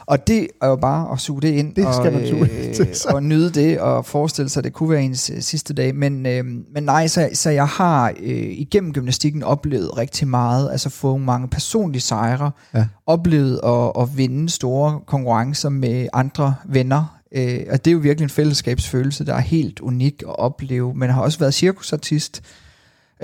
[0.06, 2.74] Og det er jo bare at suge det ind, Det skal og, man suge ind
[2.74, 5.94] til, og nyde det, og forestille sig, at det kunne være ens øh, sidste dag.
[5.94, 6.44] Men, øh,
[6.74, 11.48] men nej, så, så jeg har øh, igennem gymnastikken oplevet rigtig meget, altså få mange
[11.48, 12.86] personlige sejre, Ja.
[13.06, 18.24] oplevet at, at vinde store konkurrencer med andre venner, Øh, og det er jo virkelig
[18.24, 20.94] en fællesskabsfølelse, der er helt unik at opleve.
[20.94, 22.42] Men har også været cirkusartist,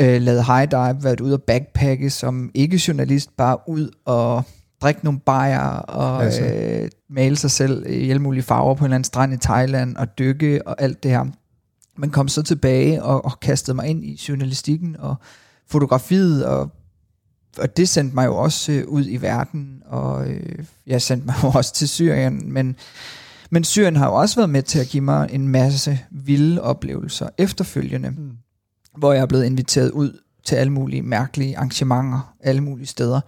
[0.01, 4.43] øh, lavet high dive, været ude og backpacke som ikke-journalist, bare ud og
[4.83, 6.43] drikke nogle bajer og Altså.
[6.45, 9.97] øh, male sig selv i alle mulige farver på en eller anden strand i Thailand
[9.97, 11.25] og dykke og alt det her.
[11.97, 15.15] Men kom så tilbage og, og kastede mig ind i journalistikken og
[15.71, 16.71] fotografiet, og,
[17.59, 21.35] og det sendte mig jo også øh, ud i verden, og øh, jeg sendte mig
[21.45, 22.77] jo også til Syrien, men,
[23.51, 27.29] men Syrien har jo også været med til at give mig en masse vilde oplevelser
[27.39, 28.31] efterfølgende, Mm.
[28.99, 33.21] hvor jeg er blevet inviteret ud til alle mulige mærkelige arrangementer, alle mulige steder,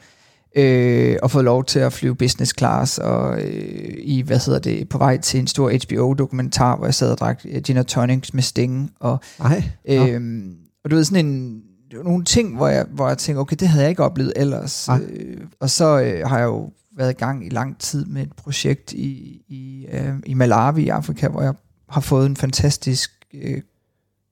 [0.56, 4.88] øh, og fået lov til at flyve business class, og øh, i, hvad hedder det,
[4.88, 8.34] på vej til en stor HBO-dokumentar, hvor jeg sad og drak øh, gin og tonics
[8.34, 9.62] med Sting, og Nej.
[9.88, 10.06] Nå.
[10.06, 11.62] Øhm, og du ved, sådan en,
[12.04, 14.88] nogle ting, hvor jeg, hvor jeg tænkte, okay, det havde jeg ikke oplevet ellers.
[15.10, 18.32] Øh, og så øh, har jeg jo været i gang i lang tid med et
[18.36, 21.54] projekt i, i, øh, i Malawi i Afrika, hvor jeg
[21.88, 23.60] har fået en fantastisk øh,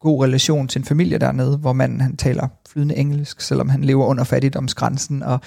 [0.03, 4.07] god relation til en familie dernede, hvor manden han taler flydende engelsk, selvom han lever
[4.07, 5.40] under fattigdomsgrænsen og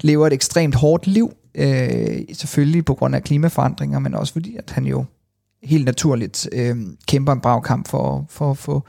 [0.00, 4.70] lever et ekstremt hårdt liv, øh, selvfølgelig på grund af klimaforandringer, men også fordi, at
[4.70, 5.04] han jo
[5.62, 6.76] helt naturligt øh,
[7.08, 8.82] kæmper en brav kamp for, for at få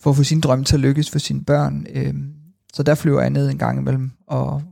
[0.00, 1.86] for at få sin drømme til at lykkes for sine børn.
[1.94, 2.14] Øh,
[2.72, 4.62] så der flyver jeg ned en gang imellem og,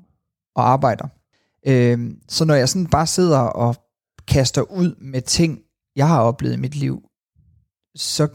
[0.54, 1.08] og arbejder.
[1.66, 3.76] Øh, så når jeg sådan bare sidder og
[4.28, 5.58] kaster ud med ting,
[5.96, 7.02] jeg har oplevet i mit liv,
[7.94, 8.28] så,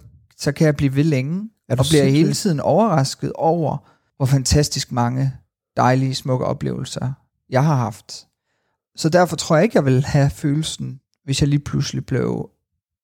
[0.43, 3.77] så kan jeg blive ved længe, Er og bliver hele tiden overrasket over,
[4.17, 5.33] hvor fantastisk mange
[5.77, 7.13] dejlige, smukke oplevelser
[7.49, 8.27] jeg har haft.
[8.95, 12.49] Så derfor tror jeg ikke, jeg vil have følelsen, hvis jeg lige pludselig blev,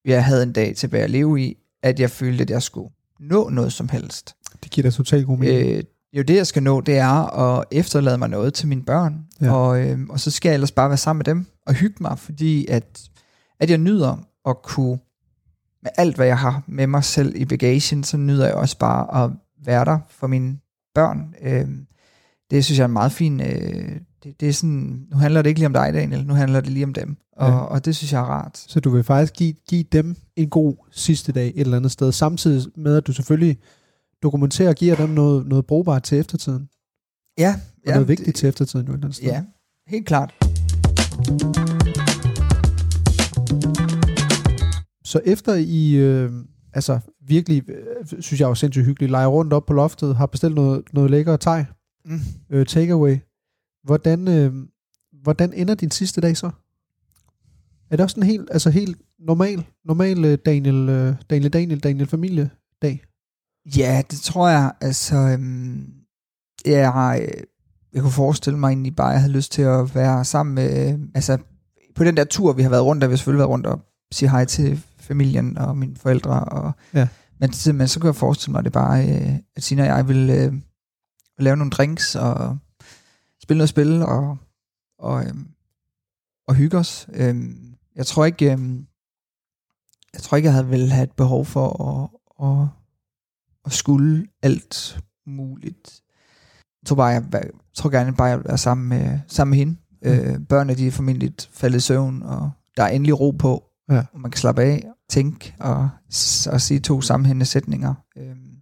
[0.05, 3.49] jeg havde en dag tilbage at leve i, at jeg følte, at jeg skulle nå
[3.49, 4.35] noget som helst.
[4.63, 5.77] Det giver da totalt god mening.
[5.77, 5.83] Øh,
[6.13, 9.25] jo det, jeg skal nå, det er at efterlade mig noget til mine børn.
[9.41, 9.53] Ja.
[9.53, 12.19] Og, øh, og så skal jeg ellers bare være sammen med dem og hygge mig,
[12.19, 13.09] fordi at,
[13.59, 14.99] at jeg nyder at kunne
[15.84, 19.23] med alt, hvad jeg har med mig selv i bagagen, så nyder jeg også bare
[19.23, 19.32] at
[19.65, 20.57] være der for mine
[20.95, 21.36] børn.
[21.41, 21.67] Øh,
[22.51, 23.41] det synes jeg er en meget fin...
[23.41, 26.61] Øh, det, det er sådan, nu handler det ikke lige om dig, Daniel, nu handler
[26.61, 27.17] det lige om dem.
[27.38, 27.57] Og, ja.
[27.57, 28.57] og det synes jeg er rart.
[28.57, 32.11] Så du vil faktisk give, give dem en god sidste dag et eller andet sted,
[32.11, 33.57] samtidig med, at du selvfølgelig
[34.23, 36.69] dokumenterer og giver dem noget, noget brugbart til eftertiden.
[37.38, 37.55] Ja.
[37.77, 39.27] Og ja, noget vigtigt det, til eftertiden et eller andet sted.
[39.27, 39.43] Ja,
[39.88, 40.34] helt klart.
[45.10, 46.32] Så efter I, øh,
[46.74, 50.55] altså virkelig, øh, synes jeg var sindssygt hyggeligt, leger rundt op på loftet, har bestilt
[50.55, 51.66] noget, noget lækker teg,
[52.05, 52.20] mm.
[52.49, 53.18] øh, takeaway.
[53.84, 54.53] Hvordan, øh,
[55.24, 56.49] hvordan ender din sidste dag så?
[57.89, 62.07] Er det også en helt, altså helt normal, normal øh, Daniel, øh, Daniel, Daniel, Daniel
[62.07, 62.49] familie
[62.82, 63.03] dag?
[63.78, 64.74] Ja, det tror jeg.
[64.82, 65.93] Altså, øhm,
[66.66, 67.22] jeg,
[67.93, 70.99] jeg kunne forestille mig egentlig bare, at jeg havde lyst til at være sammen med,
[71.16, 71.38] altså
[71.95, 73.80] på den der tur, vi har været rundt, der vi har selvfølgelig været rundt og
[74.12, 76.43] sige hej til familien og mine forældre.
[76.43, 77.07] Og, ja.
[77.39, 80.07] men, men så kunne jeg forestille mig, at det bare, øh, at Sina og jeg
[80.07, 80.53] ville øh,
[81.39, 82.57] lave nogle drinks og
[83.43, 84.38] spille noget spil og,
[84.99, 85.34] og, øh,
[86.47, 87.07] og hygge os.
[87.14, 87.36] Øh,
[87.95, 88.60] jeg tror ikke, øh,
[90.14, 92.10] jeg tror ikke, jeg havde vel have et behov for at,
[92.47, 92.68] at,
[93.66, 96.01] at skulle alt muligt.
[96.82, 99.57] Jeg tror bare, jeg, jeg tror gerne bare, jeg vil være sammen med, sammen med
[99.57, 99.76] hende.
[100.01, 100.10] Mm.
[100.10, 103.68] Øh, børnene de er formentlig faldet i søvn, og der er endelig ro på.
[103.89, 104.03] Ja.
[104.13, 105.89] Og man kan slappe af, tænke og,
[106.51, 107.93] og sige to sammenhængende sætninger.
[108.17, 108.55] Øhm,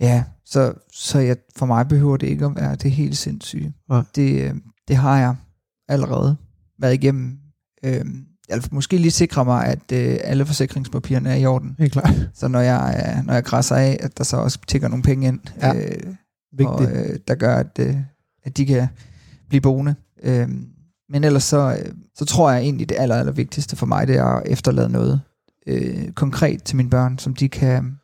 [0.00, 3.74] ja, så, så jeg, for mig behøver det ikke at være det helt sindssyge.
[3.90, 4.02] Ja.
[4.14, 4.54] Det, øh,
[4.88, 5.36] det har jeg
[5.88, 6.36] allerede
[6.78, 7.38] været igennem.
[7.84, 11.76] Øhm, jeg måske lige sikre mig, at øh, alle forsikringspapirerne er i orden.
[11.78, 12.30] Helt klart.
[12.34, 15.28] Så når jeg, øh, når jeg græsser af, at der så også tigger nogle penge
[15.28, 15.74] ind, ja.
[15.74, 16.14] øh,
[16.66, 17.96] og, øh, der gør, at, øh,
[18.44, 18.88] at de kan
[19.48, 19.94] blive boende.
[20.22, 20.68] Øhm,
[21.08, 24.16] men ellers så, øh, så tror jeg egentlig, det aller, aller vigtigste for mig, det
[24.16, 25.20] er at efterlade noget
[25.66, 28.00] øh, konkret til mine børn, som de, kan,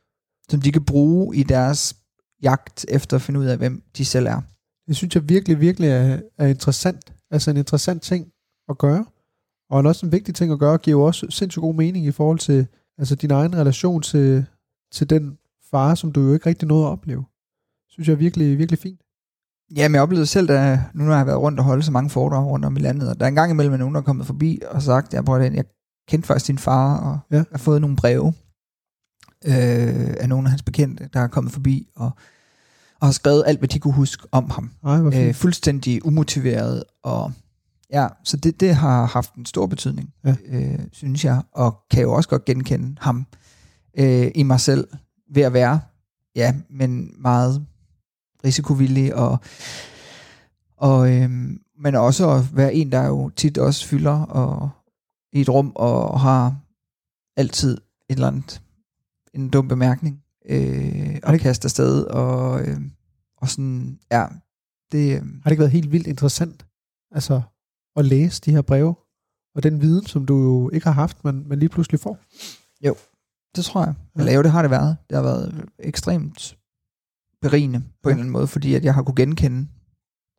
[0.49, 1.97] som de kan bruge i deres
[2.43, 4.41] jagt efter at finde ud af, hvem de selv er.
[4.89, 7.13] Det synes jeg virkelig, virkelig er, er interessant.
[7.31, 8.33] Altså en interessant ting
[8.69, 9.05] at gøre.
[9.71, 12.11] Og en også en vigtig ting at gøre, giver jo også sindssygt god mening i
[12.11, 12.67] forhold til
[12.99, 14.47] altså din egen relation til,
[14.93, 15.39] til den
[15.71, 17.25] far, som du jo ikke rigtig nåede at opleve.
[17.89, 19.01] Synes jeg er virkelig, virkelig fint.
[19.77, 22.11] Ja, men jeg oplevede selv, da nu har jeg været rundt og holdt så mange
[22.11, 24.27] foredrag rundt om i landet, og der er en gang imellem nogen, der er kommet
[24.27, 25.64] forbi og sagt, jeg, prøver den, jeg
[26.09, 27.45] kendte faktisk din far, og ja.
[27.51, 28.33] har fået nogle breve
[29.45, 32.11] øh, af nogle af hans bekendte, der er kommet forbi, og,
[33.01, 34.70] og har skrevet alt, hvad de kunne huske om ham.
[34.85, 37.33] Ej, øh, fuldstændig umotiveret, og
[37.93, 40.35] ja, så det, det har haft en stor betydning, ja.
[40.49, 43.27] øh, synes jeg, og kan jo også godt genkende ham
[43.99, 44.89] øh, i mig selv,
[45.35, 45.81] ved at være,
[46.37, 47.66] ja, men meget
[48.45, 49.38] risikovillig, og,
[50.76, 54.70] og øhm, men også at være en, der jo tit også fylder og,
[55.32, 56.57] i et rum og har
[57.36, 57.72] altid
[58.11, 58.62] et eller andet,
[59.34, 62.80] en dum bemærkning øh, og kaster afsted, og, øh,
[63.36, 64.26] og sådan, ja,
[64.92, 65.16] det...
[65.16, 66.66] Øh, har det ikke været helt vildt interessant,
[67.11, 67.42] altså
[67.97, 68.95] at læse de her breve,
[69.55, 72.18] og den viden, som du jo ikke har haft, men, men lige pludselig får?
[72.86, 72.95] Jo,
[73.57, 73.95] det tror jeg.
[74.16, 74.97] Eller jo, det har det været.
[75.11, 76.57] Det har været ekstremt
[77.45, 78.09] berigende på ja.
[78.09, 79.68] en eller anden måde, fordi at jeg har kunne genkende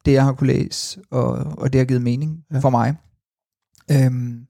[0.05, 2.59] det, jeg har kunne læse, og, og det har givet mening ja.
[2.59, 2.95] for mig.
[3.91, 4.45] Øhm,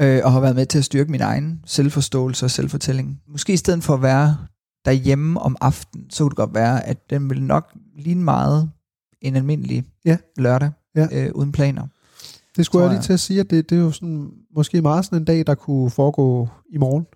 [0.00, 3.20] øh, og har været med til at styrke min egen selvforståelse og selvfortælling.
[3.28, 4.36] Måske i stedet for at være
[4.84, 8.70] derhjemme om aftenen, så kunne det godt være, at den ville nok ligne meget
[9.20, 10.16] en almindelig ja.
[10.36, 11.06] lørdag, ja.
[11.12, 11.86] øh, uden planer.
[12.56, 15.04] Det skulle jeg, lige til at sige, at det, det er jo sådan, måske meget
[15.04, 17.06] sådan en dag, der kunne foregå i morgen.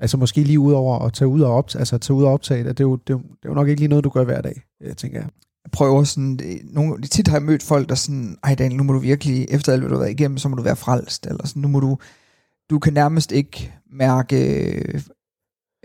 [0.00, 2.64] Altså måske lige ud over at tage ud og optage, altså tage ud og optage
[2.64, 4.08] det, det er, jo, det, er jo, det er jo nok ikke lige noget, du
[4.08, 5.28] gør hver dag, øh, tænker jeg.
[5.64, 8.92] Jeg prøver sådan, nogle, tit har jeg mødt folk, der sådan, ej Daniel, nu må
[8.92, 11.46] du virkelig, efter alt hvad du har været igennem, så må du være frelst, eller
[11.46, 11.98] sådan, nu må du,
[12.70, 14.38] du kan nærmest ikke mærke,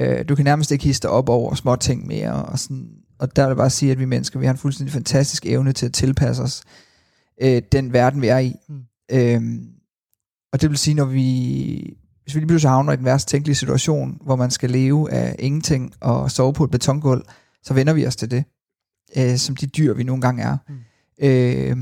[0.01, 2.89] øh, du kan nærmest ikke hisse op over små ting mere, og sådan,
[3.20, 5.74] og der vil jeg bare sige, at vi mennesker, vi har en fuldstændig fantastisk evne
[5.74, 6.64] til at tilpasse os
[7.41, 8.55] øh, den verden, vi er i.
[8.70, 8.84] Mm.
[9.12, 9.70] Øhm,
[10.53, 11.97] og det vil sige, når vi
[12.30, 15.36] hvis vi lige pludselig havner i den værste tænkelige situation, hvor man skal leve af
[15.40, 17.26] ingenting og sove på et betongulv,
[17.64, 18.44] så vender vi os til det,
[19.18, 20.58] øh, som de dyr, vi nogle gange er.
[20.68, 20.76] Mm.
[21.22, 21.78] Øh,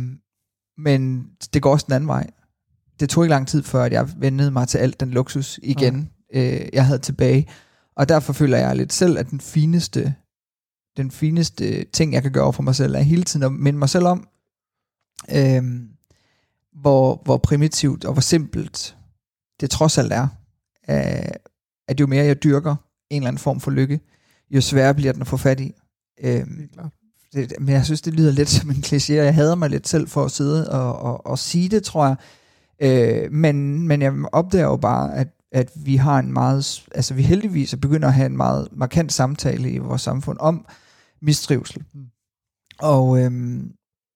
[0.77, 2.29] men det går også den anden vej.
[2.99, 6.09] Det tog ikke lang tid før, at jeg vendede mig til alt den luksus igen,
[6.33, 6.61] ja.
[6.61, 7.47] øh, jeg havde tilbage.
[7.95, 10.15] Og derfor føler jeg lidt selv, at den fineste,
[10.97, 13.89] den fineste ting, jeg kan gøre for mig selv, er hele tiden at minde mig
[13.89, 14.27] selv om,
[15.31, 15.63] øh,
[16.81, 18.97] hvor, hvor primitivt og hvor simpelt
[19.59, 20.27] det trods alt er,
[20.87, 22.75] at jo mere jeg dyrker
[23.09, 23.99] en eller anden form for lykke,
[24.51, 25.73] jo sværere bliver den at få fat i.
[26.23, 26.69] Øhm,
[27.33, 30.07] det, men jeg synes, det lyder lidt som en kliché, jeg hader mig lidt selv
[30.07, 32.15] for at sidde og, og, og sige det, tror jeg.
[32.79, 37.21] Øh, men, men jeg opdager jo bare, at at vi har en meget, altså vi
[37.21, 40.65] heldigvis er begyndt at have en meget markant samtale i vores samfund om
[41.21, 41.83] mistrivsel.
[41.93, 42.05] Mm.
[42.79, 43.71] Og, øhm,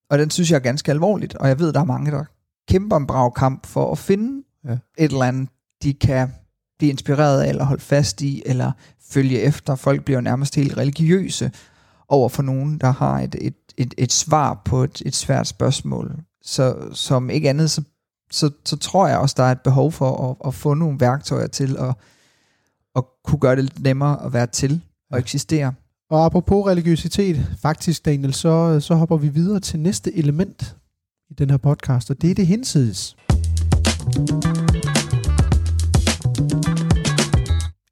[0.10, 2.24] og den synes jeg er ganske alvorligt, og jeg ved, der er mange, der
[2.70, 4.78] kæmper en brav kamp for at finde Ja.
[4.98, 5.50] et eller andet,
[5.84, 6.34] de kan
[6.82, 8.72] blive inspireret af, eller holde fast i, eller
[9.10, 9.76] følge efter.
[9.76, 11.52] Folk bliver jo nærmest helt religiøse
[12.10, 16.16] over for nogen, der har et, et, et, et svar på et, et svært spørgsmål.
[16.42, 17.82] Så som ikke andet, så,
[18.32, 21.48] så, så tror jeg også, der er et behov for at, at få nogle værktøjer
[21.48, 21.96] til at,
[22.96, 25.74] at kunne gøre det lidt nemmere at være til og eksistere.
[26.10, 30.76] Og apropos religiøsitet, faktisk Daniel, så, så hopper vi videre til næste element
[31.30, 33.16] i den her podcast, og det er det hinsides.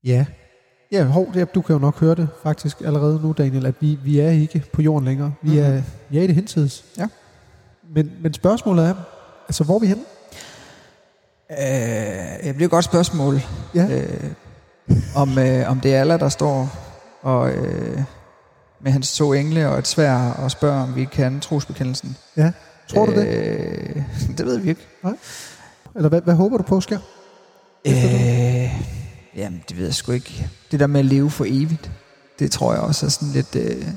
[0.03, 0.25] Ja.
[0.91, 3.99] Ja, hov, det, du kan jo nok høre det faktisk allerede nu, Daniel, at vi,
[4.03, 5.33] vi er ikke på jorden længere.
[5.41, 5.59] Vi, Mhm.
[5.59, 6.85] er, vi er i det hinsides.
[6.97, 7.07] Ja.
[7.95, 8.93] Men, men spørgsmålet er,
[9.47, 10.03] altså hvor er vi henne?
[11.51, 13.41] Øh, det bliver et godt spørgsmål.
[13.75, 13.87] Ja.
[14.01, 14.23] Øh,
[15.15, 16.69] om, øh, om det er Allah, der står
[17.21, 18.01] og, øh,
[18.81, 22.17] med hans to engle og et svær og spørger, om vi kan trosbekendelsen.
[22.37, 22.51] ja.
[22.87, 23.27] Tror du det?
[23.27, 24.03] Øh,
[24.37, 24.87] det ved vi ikke.
[25.95, 26.99] Eller hvad, hvad håber du på sker?
[27.87, 28.81] Øh,
[29.39, 30.49] jamen, det ved jeg sgu ikke.
[30.71, 31.91] Det der med at leve for evigt,
[32.39, 33.87] det tror jeg også er sådan lidt, øh,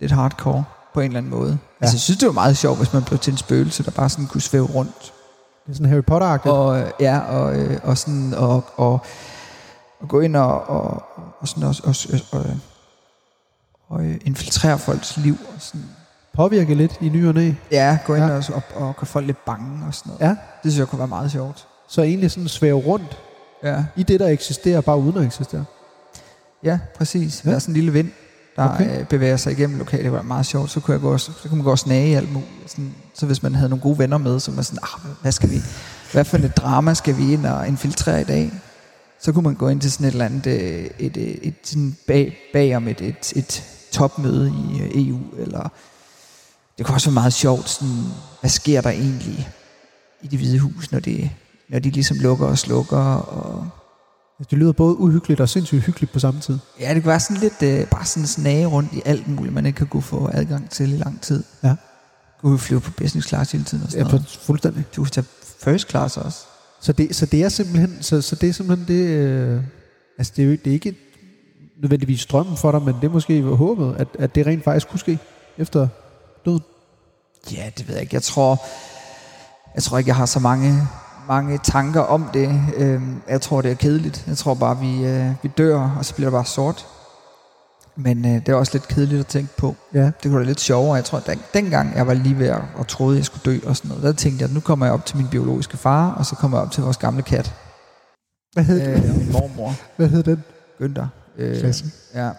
[0.00, 1.50] lidt hardcore på en eller anden måde.
[1.50, 1.56] Ja.
[1.80, 4.08] Altså, jeg synes, det var meget sjovt, hvis man blev til en spøgelse, der bare
[4.08, 5.12] sådan kunne svæve rundt.
[5.66, 6.52] Det er sådan Harry Potter-agtigt.
[6.52, 9.00] Og, øh, ja, og, øh, og sådan, og, og,
[10.00, 11.02] og gå ind og, og,
[11.40, 12.56] og sådan også, og, og, og,
[13.88, 15.36] og øh, infiltrere folks liv.
[15.54, 15.86] Og sådan.
[16.34, 17.52] Påvirke lidt i ny og næ.
[17.70, 18.36] Ja, gå ind ja.
[18.36, 20.20] og, og, og gøre folk lidt bange og sådan noget.
[20.20, 20.28] Ja.
[20.62, 21.66] Det synes jeg kunne være meget sjovt.
[21.88, 23.18] Så egentlig sådan svæve rundt
[23.62, 25.64] Ja, i det, der eksisterer, bare uden at eksistere.
[26.64, 27.42] ja præcis.
[27.44, 27.50] Ja.
[27.50, 28.10] Der er sådan en lille vind,
[28.56, 29.00] der Okay.
[29.00, 30.04] øh, bevæger sig igennem lokalet.
[30.04, 30.70] Det var meget sjovt.
[30.70, 32.50] Så kunne, jeg gå, og- så kunne man gå og snage i alt muligt.
[32.66, 35.32] Sådan, så hvis man havde nogle gode venner med, så var man sådan, ah, hvad
[35.32, 35.58] skal vi,
[36.12, 38.52] hvad for et drama skal vi ind og infiltrere i dag?
[39.20, 41.54] Så kunne man gå ind til sådan et eller andet, øh, et, et, et, et
[41.64, 45.68] sådan bag, bag om et, et, et topmøde i øh, EU, eller
[46.78, 48.04] det kunne også være meget sjovt, sådan,
[48.40, 49.48] hvad sker der egentlig
[50.22, 51.30] i det hvide hus, når, det,
[51.70, 53.68] når de ligesom lukker og slukker, og
[54.38, 56.58] Altså, Det lyder både uhyggeligt og sindssygt hyggeligt på samme tid.
[56.80, 59.66] Ja, det kan være sådan lidt, øh, bare sådan snage rundt i alt muligt, man
[59.66, 61.44] ikke kan kunne få adgang til i lang tid.
[61.62, 61.74] Ja.
[62.40, 64.28] Kan flyve på business class hele tiden og sådan Ja, noget.
[64.30, 64.84] for, fuldstændig.
[64.96, 65.26] Du kan tage
[65.60, 66.38] first class også.
[66.80, 69.62] Så det, så det er simpelthen, så, så det er simpelthen det, øh,
[70.18, 70.94] altså det er, jo, det er ikke
[71.82, 75.00] nødvendigvis strømmen for dig, men det er måske håbet, at, at det rent faktisk kunne
[75.00, 75.18] ske
[75.58, 75.88] efter
[76.44, 76.60] døden.
[77.52, 78.14] Ja, det ved jeg ikke.
[78.14, 78.62] Jeg tror,
[79.74, 80.88] jeg tror ikke, jeg har så mange,
[81.28, 82.60] mange tanker om det.
[82.76, 84.24] Øhm, jeg tror, det er kedeligt.
[84.26, 86.86] Jeg tror bare, vi, øh, vi dør, og så bliver det bare sort.
[87.96, 89.74] Men øh, det er også lidt kedeligt at tænke på.
[89.94, 90.04] Ja.
[90.04, 90.94] Det kunne være lidt sjovere.
[90.94, 93.76] Jeg tror, den, dengang jeg var lige ved at og troede, jeg skulle dø og
[93.76, 96.26] sådan noget, der tænkte jeg, at nu kommer jeg op til min biologiske far, og
[96.26, 97.54] så kommer jeg op til vores gamle kat.
[98.52, 100.44] Hvad hed, øh, min mormor, hvad hed den?
[100.82, 101.06] Günther.
[101.38, 101.84] Øh, Klasse.
[102.14, 102.30] ja,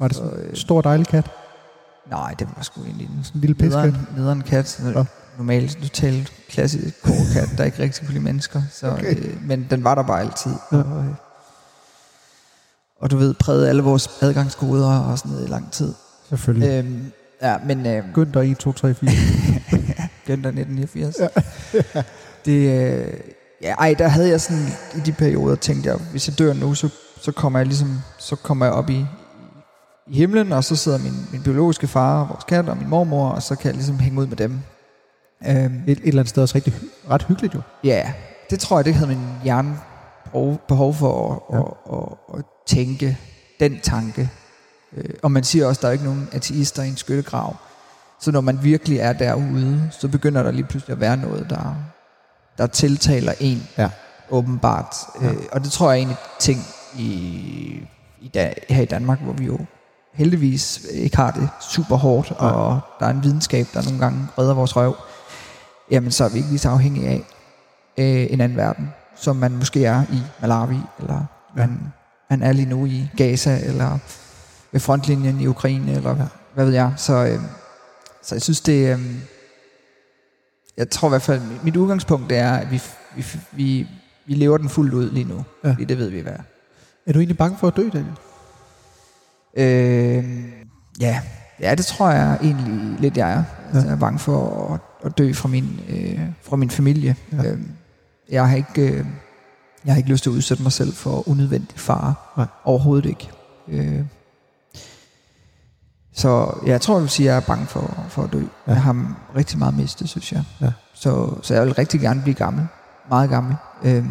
[0.00, 1.30] Var det så, sådan en øh, stor dejlig kat?
[2.10, 3.84] nej, det var sgu egentlig en Sådan en lille piskat?
[3.84, 4.82] nederen, nederen kat.
[4.94, 5.04] Nå.
[5.38, 8.62] Normalt totalt klassisk kat, der ikke rigtig kunne lide mennesker.
[8.72, 9.16] Så, Okay.
[9.16, 10.52] øh, men den var der bare altid.
[10.72, 10.76] Ja.
[10.76, 11.14] Og, øh,
[13.00, 15.94] og du ved, prægede alle vores adgangskoder og sådan noget i lang tid.
[16.28, 16.68] Selvfølgelig.
[16.68, 17.12] Øhm,
[17.42, 19.10] ja, men øh, Günther 1, 2, 3, 4.
[20.28, 21.16] Günther 1989.
[21.20, 21.28] Ja.
[22.44, 23.14] det, øh,
[23.62, 24.66] ja, ej, der havde jeg sådan,
[24.96, 26.88] i de perioder tænkte jeg, hvis jeg dør nu, så,
[27.22, 29.06] så kommer jeg ligesom, så kommer jeg op i,
[30.06, 33.42] i himlen, og så sidder min, min biologiske far, vores kat og min mormor, og
[33.42, 34.60] så kan jeg ligesom hænge ud med dem.
[35.48, 36.72] Øhm, Et, et eller andet sted også rigtig,
[37.10, 37.60] ret hyggeligt jo.
[37.84, 38.12] Ja,
[38.50, 39.78] det tror jeg, det havde min hjerne
[40.68, 41.62] behov- for at, Ja.
[41.62, 41.98] at,
[42.32, 43.18] at, at tænke
[43.60, 44.30] den tanke.
[44.96, 47.56] Øh, Og man siger også, at der er ikke nogen ateister i en skyttegrav.
[48.20, 51.74] Så når man virkelig er derude, så begynder der lige pludselig at være noget, der,
[52.58, 53.88] der tiltaler en Ja.
[54.30, 54.94] åbenbart.
[55.22, 55.26] Ja.
[55.30, 56.60] Øh, Og det tror jeg er en ting
[56.98, 57.04] i,
[58.20, 59.58] i da, her i Danmark, hvor vi jo
[60.14, 64.54] heldigvis ikke har det super hårdt, og der er en videnskab, der nogle gange redder
[64.54, 64.96] vores røv.
[65.90, 67.22] Jamen, så er vi ikke lige så afhængige af
[67.98, 71.14] øh, en anden verden, som man måske er i Malawi, eller
[71.56, 71.62] Ja.
[71.62, 71.66] ja.
[71.66, 71.92] man,
[72.30, 73.98] man er lige nu i Gaza, eller
[74.72, 76.16] ved frontlinjen i Ukraine, eller Ja.
[76.16, 76.26] ja.
[76.54, 76.92] hvad ved jeg.
[76.96, 77.40] Så, øh,
[78.22, 79.00] så jeg synes, det øh,
[80.76, 82.82] jeg tror i hvert fald, mit- udgangspunkt er, at vi,
[83.16, 83.86] vi, vi,
[84.26, 85.44] vi lever den fuldt ud lige nu.
[85.64, 85.68] Ja.
[85.68, 85.72] Ja.
[85.74, 86.32] Fordi det ved vi hvad.
[87.06, 87.12] er.
[87.12, 88.12] Du egentlig bange for at dø, Daniel?
[89.56, 90.44] Øh,
[91.00, 91.20] ja.
[91.60, 93.44] ja, det tror jeg egentlig lidt, jeg er.
[93.72, 97.16] Altså, jeg er bange for at, at dø fra min, øh, fra min familie.
[97.32, 97.50] Ja.
[97.52, 97.58] Øh,
[98.30, 98.82] jeg har ikke...
[98.82, 99.06] Øh,
[99.84, 102.14] jeg har ikke lyst til at udsætte mig selv for unødvendig fare.
[102.36, 102.46] Nej.
[102.64, 103.30] Overhovedet ikke.
[103.68, 104.00] Øh,
[106.12, 108.38] så jeg tror, jeg vil sige, at jeg er bange for, for at dø.
[108.38, 108.72] Ja.
[108.72, 110.44] Jeg har rigtig meget mistet, synes jeg.
[110.60, 110.72] Ja.
[110.94, 112.66] Så, så jeg vil rigtig gerne blive gammel.
[113.08, 113.56] Meget gammel.
[113.84, 114.04] Øh,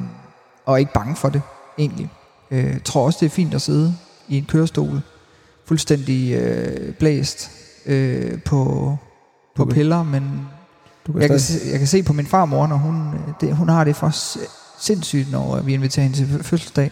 [0.65, 1.41] og ikke bange for det,
[1.77, 2.09] egentlig.
[2.51, 3.95] Øh, tror også, det er fint at sidde
[4.27, 5.01] i en kørestol,
[5.65, 7.51] fuldstændig øh, blæst
[7.85, 8.97] øh, på,
[9.55, 9.73] på Okay.
[9.73, 10.47] piller, men
[11.07, 13.55] Du kan jeg kan, se, jeg kan se på min farmor, når hun, øh, det,
[13.55, 14.11] hun har det for
[14.79, 16.91] sindssygt, når vi inviterer hende til fø- fødselsdag.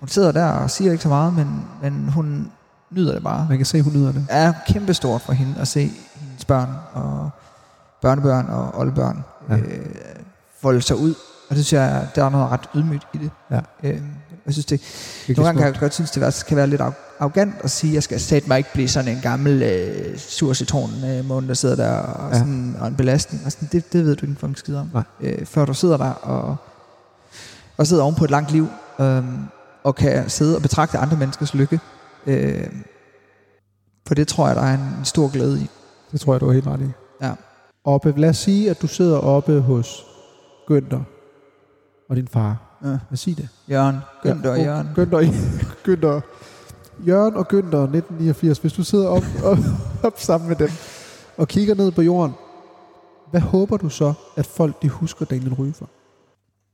[0.00, 2.50] Hun sidder der og siger ikke så meget, men, men hun
[2.90, 3.46] nyder det bare.
[3.48, 4.14] Man kan se, hun nyder det.
[4.14, 7.30] Det er kæmpestort for hende at se hendes børn og
[8.02, 9.56] børnebørn og oldebørn Ja.
[9.56, 9.86] øh,
[10.60, 11.14] folde sig ud.
[11.50, 13.30] Og det synes jeg, der er noget ret ydmygt i det.
[13.50, 13.60] Ja.
[13.82, 14.00] Øh,
[14.46, 16.80] jeg synes det, Virkelig nogle gange kan jeg godt synes, det kan være lidt
[17.22, 20.90] arrogant at sige, jeg skal sætte mig ikke blive sådan en gammel øh, sur citron
[21.04, 22.38] øh, måne, der sidder der og, Ja.
[22.38, 23.42] sådan, og en belastning.
[23.46, 24.90] Og sådan, det, det ved du ikke en skid om.
[24.94, 25.02] Nej.
[25.20, 26.56] Øh, før du sidder der og,
[27.76, 28.68] og sidder oven på et langt liv,
[29.00, 29.22] øh,
[29.84, 31.80] og kan sidde og betragte andre menneskers lykke.
[32.26, 32.66] Øh,
[34.06, 35.70] for det tror jeg, der er en, en stor glæde i.
[36.12, 36.90] Det tror jeg, du er helt ret i.
[37.22, 37.32] Ja.
[37.84, 40.04] Oppe, lad os sige, at du sidder oppe hos
[40.70, 41.00] Günther
[42.10, 42.78] og din far.
[42.84, 42.98] Ja.
[43.08, 43.48] Hvad sig det?
[43.70, 43.96] Jørgen,
[44.26, 44.88] Günther og Ja, Jørgen.
[44.98, 45.32] Günther,
[45.88, 46.20] Günther.
[47.06, 48.58] Jørgen og Günther 1989.
[48.58, 49.58] Hvis du sidder op, op,
[50.02, 50.70] op sammen med dem
[51.36, 52.34] og kigger ned på jorden,
[53.30, 55.88] hvad håber du så, at folk de husker Daniel Ryge for?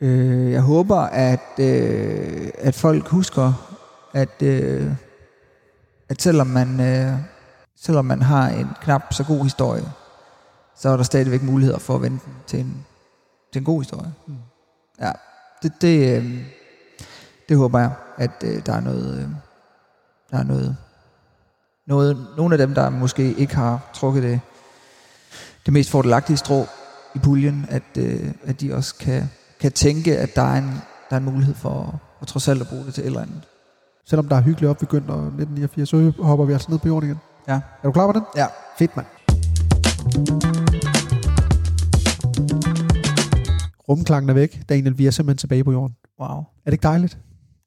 [0.01, 3.76] Øh, jeg håber, at, øh, at folk husker,
[4.14, 4.93] at, øh,
[6.09, 7.18] at selvom, man, øh,
[7.76, 9.85] selvom man har en knap så god historie,
[10.76, 12.87] så er der stadigvæk muligheder for at vende den til en,
[13.53, 14.12] til en god historie.
[14.26, 14.35] Mm.
[15.01, 15.12] Ja,
[15.62, 16.45] det, det, øh,
[17.49, 19.29] det håber jeg, at øh, der er noget, øh,
[20.31, 20.76] der er noget,
[21.87, 24.41] noget, nogle af dem, der måske ikke har trukket det,
[25.66, 26.66] det mest fordelagtige strå
[27.14, 30.70] i puljen, at, øh, at de også kan, kan tænke, at der er en,
[31.11, 33.49] der er en mulighed for at trods alt at bruge det til et eller andet.
[34.07, 37.09] Selvom der er hyggeligt op ved Günther 1989, så hopper vi altså ned på jorden
[37.09, 37.18] igen.
[37.49, 37.55] Ja.
[37.55, 38.22] Er du klar på den?
[38.37, 38.47] Ja.
[38.79, 39.07] Fedt, mand.
[43.89, 44.68] Rumklangen er væk.
[44.68, 45.97] Daniel, vi er simpelthen tilbage på jorden.
[46.20, 46.39] Wow.
[46.39, 47.18] Er det ikke dejligt?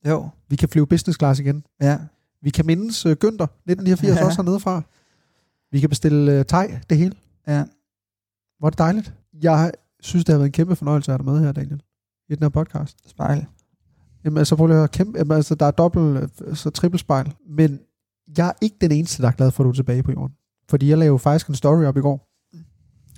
[0.08, 0.30] Jo.
[0.50, 1.64] Vi kan flyve business class igen.
[1.82, 1.98] Ja.
[2.42, 4.26] Vi kan mindes uh, Günther 1989 Ja.
[4.26, 4.82] også hernede fra.
[5.72, 7.16] Vi kan bestille uh, thai, det hele.
[7.48, 7.64] Ja.
[8.60, 9.14] Hvor er det dejligt.
[9.42, 11.82] Jeg synes, det har været en kæmpe fornøjelse at have dig med her, Daniel.
[12.30, 13.10] I den her podcast.
[13.10, 13.46] Spejl.
[14.26, 14.88] Jamen altså, prøv lige at høre.
[14.88, 17.34] Kæmpe, jamen, altså, der er dobbelt, øh, så trippelspejl.
[17.50, 17.80] Men
[18.38, 20.36] jeg er ikke den eneste, der er glad for, at du er tilbage på jorden.
[20.70, 22.28] Fordi jeg lavede faktisk en story op i går.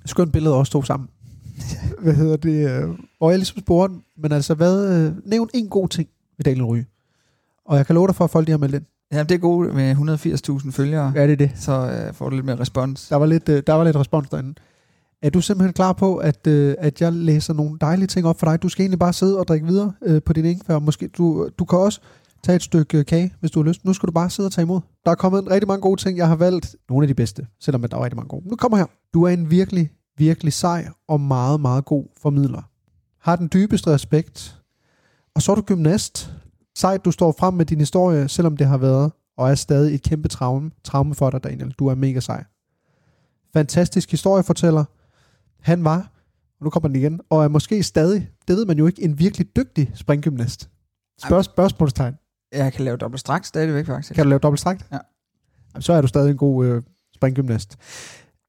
[0.06, 1.10] Skønt billede os to sammen.
[2.04, 2.70] hvad hedder det?
[2.84, 6.64] øh, Hvor jeg ligesom spurgte, men altså, hvad, øh, nævn en god ting ved Daniel
[6.64, 6.86] Ryge.
[7.66, 8.86] Og jeg kan love dig for, at folk de har meldt ind.
[9.14, 9.96] Ja, det er godt med
[10.66, 11.24] 180.000 følgere, ja.
[11.24, 11.52] Det er det.
[11.56, 13.08] så øh, får du lidt mere respons.
[13.08, 14.54] Der var lidt, øh, der var lidt respons derinde.
[15.22, 18.46] Er du simpelthen klar på, at, øh, at jeg læser nogle dejlige ting op for
[18.46, 18.62] dig?
[18.62, 20.80] Du skal egentlig bare sidde og drikke videre øh, på din ingefær.
[20.80, 22.00] Måske du, du kan også
[22.44, 23.86] tage et stykke øh, kage, hvis du har lyst.
[23.86, 24.82] Nu skal du bare sidde og tage imod.
[25.06, 26.18] Der er kommet rigtig mange gode ting.
[26.18, 28.50] Jeg har valgt nogle af de bedste, selvom der er rigtig mange gode.
[28.50, 28.86] Nu kommer her.
[29.14, 32.62] Du er en virkelig, virkelig sej og meget, meget god formidler.
[33.22, 34.56] Har den dybeste respekt.
[35.36, 36.34] Og så er du gymnast.
[36.76, 40.02] Sejt, du står frem med din historie, selvom det har været og er stadig et
[40.02, 41.76] kæmpe traume, traume for dig, Daniel.
[41.80, 42.44] Du er mega sej.
[43.54, 44.86] Fantastisk historiefortæller.
[45.60, 46.12] Han var,
[46.60, 49.20] og nu kommer den igen, og er måske stadig, det ved man jo ikke, en
[49.20, 50.70] virkelig dygtig springgymnast.
[51.26, 52.16] Spørg, spørgsmålstegn.
[52.52, 54.16] Jeg kan lave dobbelt straks stadigvæk, faktisk.
[54.16, 54.86] Kan du lave dobbelt strækt?
[54.92, 54.98] Ja.
[55.74, 56.82] Jamen, så er du stadig en god øh,
[57.16, 57.78] springgymnast.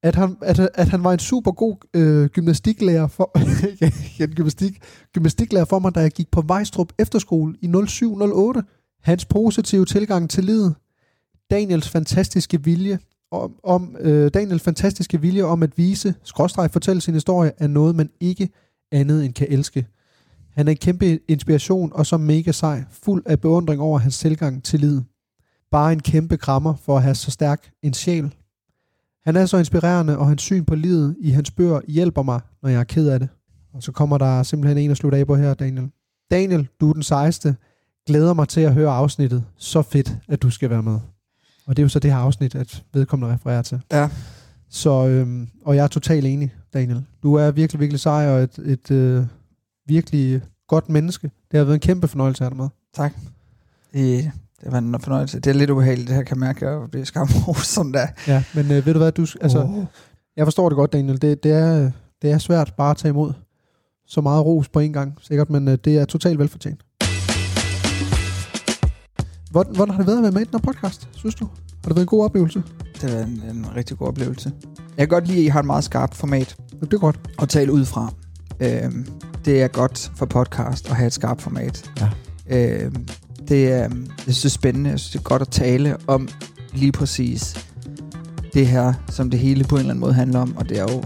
[0.05, 3.31] At han, at, at han var en super god øh, gymnastiklærer for,
[4.19, 4.79] ja, gymnastik,
[5.13, 8.63] gymnastiklærer for mig, da jeg gik på Vejstrup Efterskole i 0708.
[9.03, 10.75] Hans positive tilgang til livet,
[11.51, 12.99] Daniels fantastiske vilje
[13.31, 17.95] om, om øh, Daniels fantastiske vilje om at vise, skråstreg fortælle sin historie, er noget,
[17.95, 18.49] man ikke
[18.91, 19.87] andet end kan elske.
[20.53, 24.63] Han er en kæmpe inspiration og så mega sej, fuld af beundring over hans tilgang
[24.63, 25.05] til livet.
[25.71, 28.33] Bare en kæmpe krammer for at have så stærk en sjæl.
[29.25, 32.69] Han er så inspirerende, og hans syn på livet i hans bøger hjælper mig, når
[32.69, 33.29] jeg er ked af det.
[33.73, 35.89] Og så kommer der simpelthen en at slutte af på her, Daniel.
[36.31, 37.55] Daniel, du er den sejeste.
[38.07, 39.43] Glæder mig til at høre afsnittet.
[39.57, 40.99] Så fedt, at du skal være med.
[41.65, 43.81] Og det er jo så det her afsnit, at vedkommende refererer til.
[43.91, 44.09] Ja.
[44.69, 47.03] Så, øhm, og jeg er totalt enig, Daniel.
[47.23, 49.25] Du er virkelig, virkelig sej og et, et øh,
[49.87, 51.31] virkelig godt menneske.
[51.51, 52.69] Det har været en kæmpe fornøjelse at have dig med.
[52.93, 53.13] Tak.
[53.93, 54.31] Det,
[54.65, 55.39] det var en fornøjelse.
[55.39, 58.07] Det er lidt ubehageligt, det her kan jeg mærke, at blive skamros sådan der.
[58.27, 59.85] Ja, men øh, ved du hvad, du, altså, oh.
[60.37, 61.21] jeg forstår det godt, Daniel.
[61.21, 61.91] Det, det, er,
[62.21, 63.33] det er svært bare at tage imod
[64.07, 66.81] så meget ros på en gang, sikkert, men øh, det er totalt velfortjent.
[69.51, 71.45] Hvordan, hvordan har det været at være med i den her podcast, synes du?
[71.45, 72.63] Har det været en god oplevelse?
[73.01, 74.51] Det var en, en rigtig god oplevelse.
[74.97, 77.19] Jeg kan godt lide, at I har et meget skarpt format Det er godt.
[77.41, 78.13] at tale ud fra.
[78.59, 79.07] Øhm,
[79.45, 81.91] det er godt for podcast at have et skarpt format.
[81.99, 82.09] Ja.
[82.47, 83.07] Øhm,
[83.47, 83.89] det er, jeg
[84.35, 84.89] synes, det er spændende.
[84.89, 86.27] Jeg synes, det er godt at tale om
[86.73, 87.67] lige præcis
[88.53, 90.93] det her, som det hele på en eller anden måde handler om, og det er
[90.93, 91.03] jo,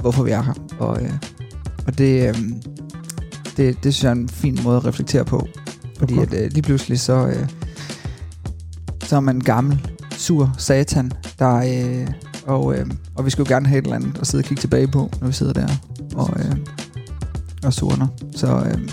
[0.00, 0.54] hvorfor vi er her.
[0.78, 1.12] Og, øh,
[1.86, 2.34] og det, øh,
[3.56, 5.48] Det, det synes jeg er en fin måde at reflektere på.
[5.98, 6.22] Fordi Okay.
[6.26, 7.48] at, øh, lige pludselig så, øh,
[9.04, 9.86] så er man en gammel,
[10.16, 12.08] sur satan, der, øh,
[12.46, 14.60] og, øh, og vi skulle jo gerne have et eller andet at sidde og kigge
[14.60, 15.68] tilbage på, når vi sidder der
[16.14, 16.56] og, øh,
[17.64, 18.06] og surner.
[18.36, 18.88] Så, øh,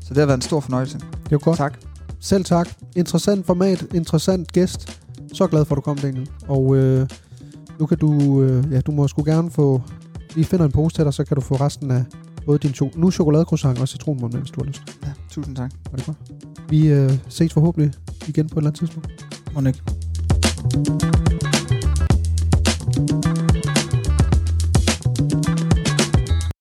[0.00, 0.98] så det har været en stor fornøjelse.
[1.30, 1.56] Det var godt.
[1.56, 1.78] Tak.
[2.20, 2.68] Selv tak.
[2.96, 5.00] Interessant format, interessant gæst.
[5.32, 6.30] Så glad for, at du kom, Daniel.
[6.48, 7.08] Og øh,
[7.78, 9.82] nu kan du, øh, ja, du må sgu gerne få,
[10.34, 12.04] vi finder en pose til dig, så kan du få resten af
[12.46, 14.82] både din to, nu chokoladecroissant og citronmål, hvis du har lyst.
[15.04, 15.72] Ja, tusind tak.
[15.90, 16.16] Var det godt?
[16.68, 17.92] Vi øh, ses forhåbentlig
[18.26, 19.26] igen på et eller andet tidspunkt.
[19.54, 19.82] Må ikke.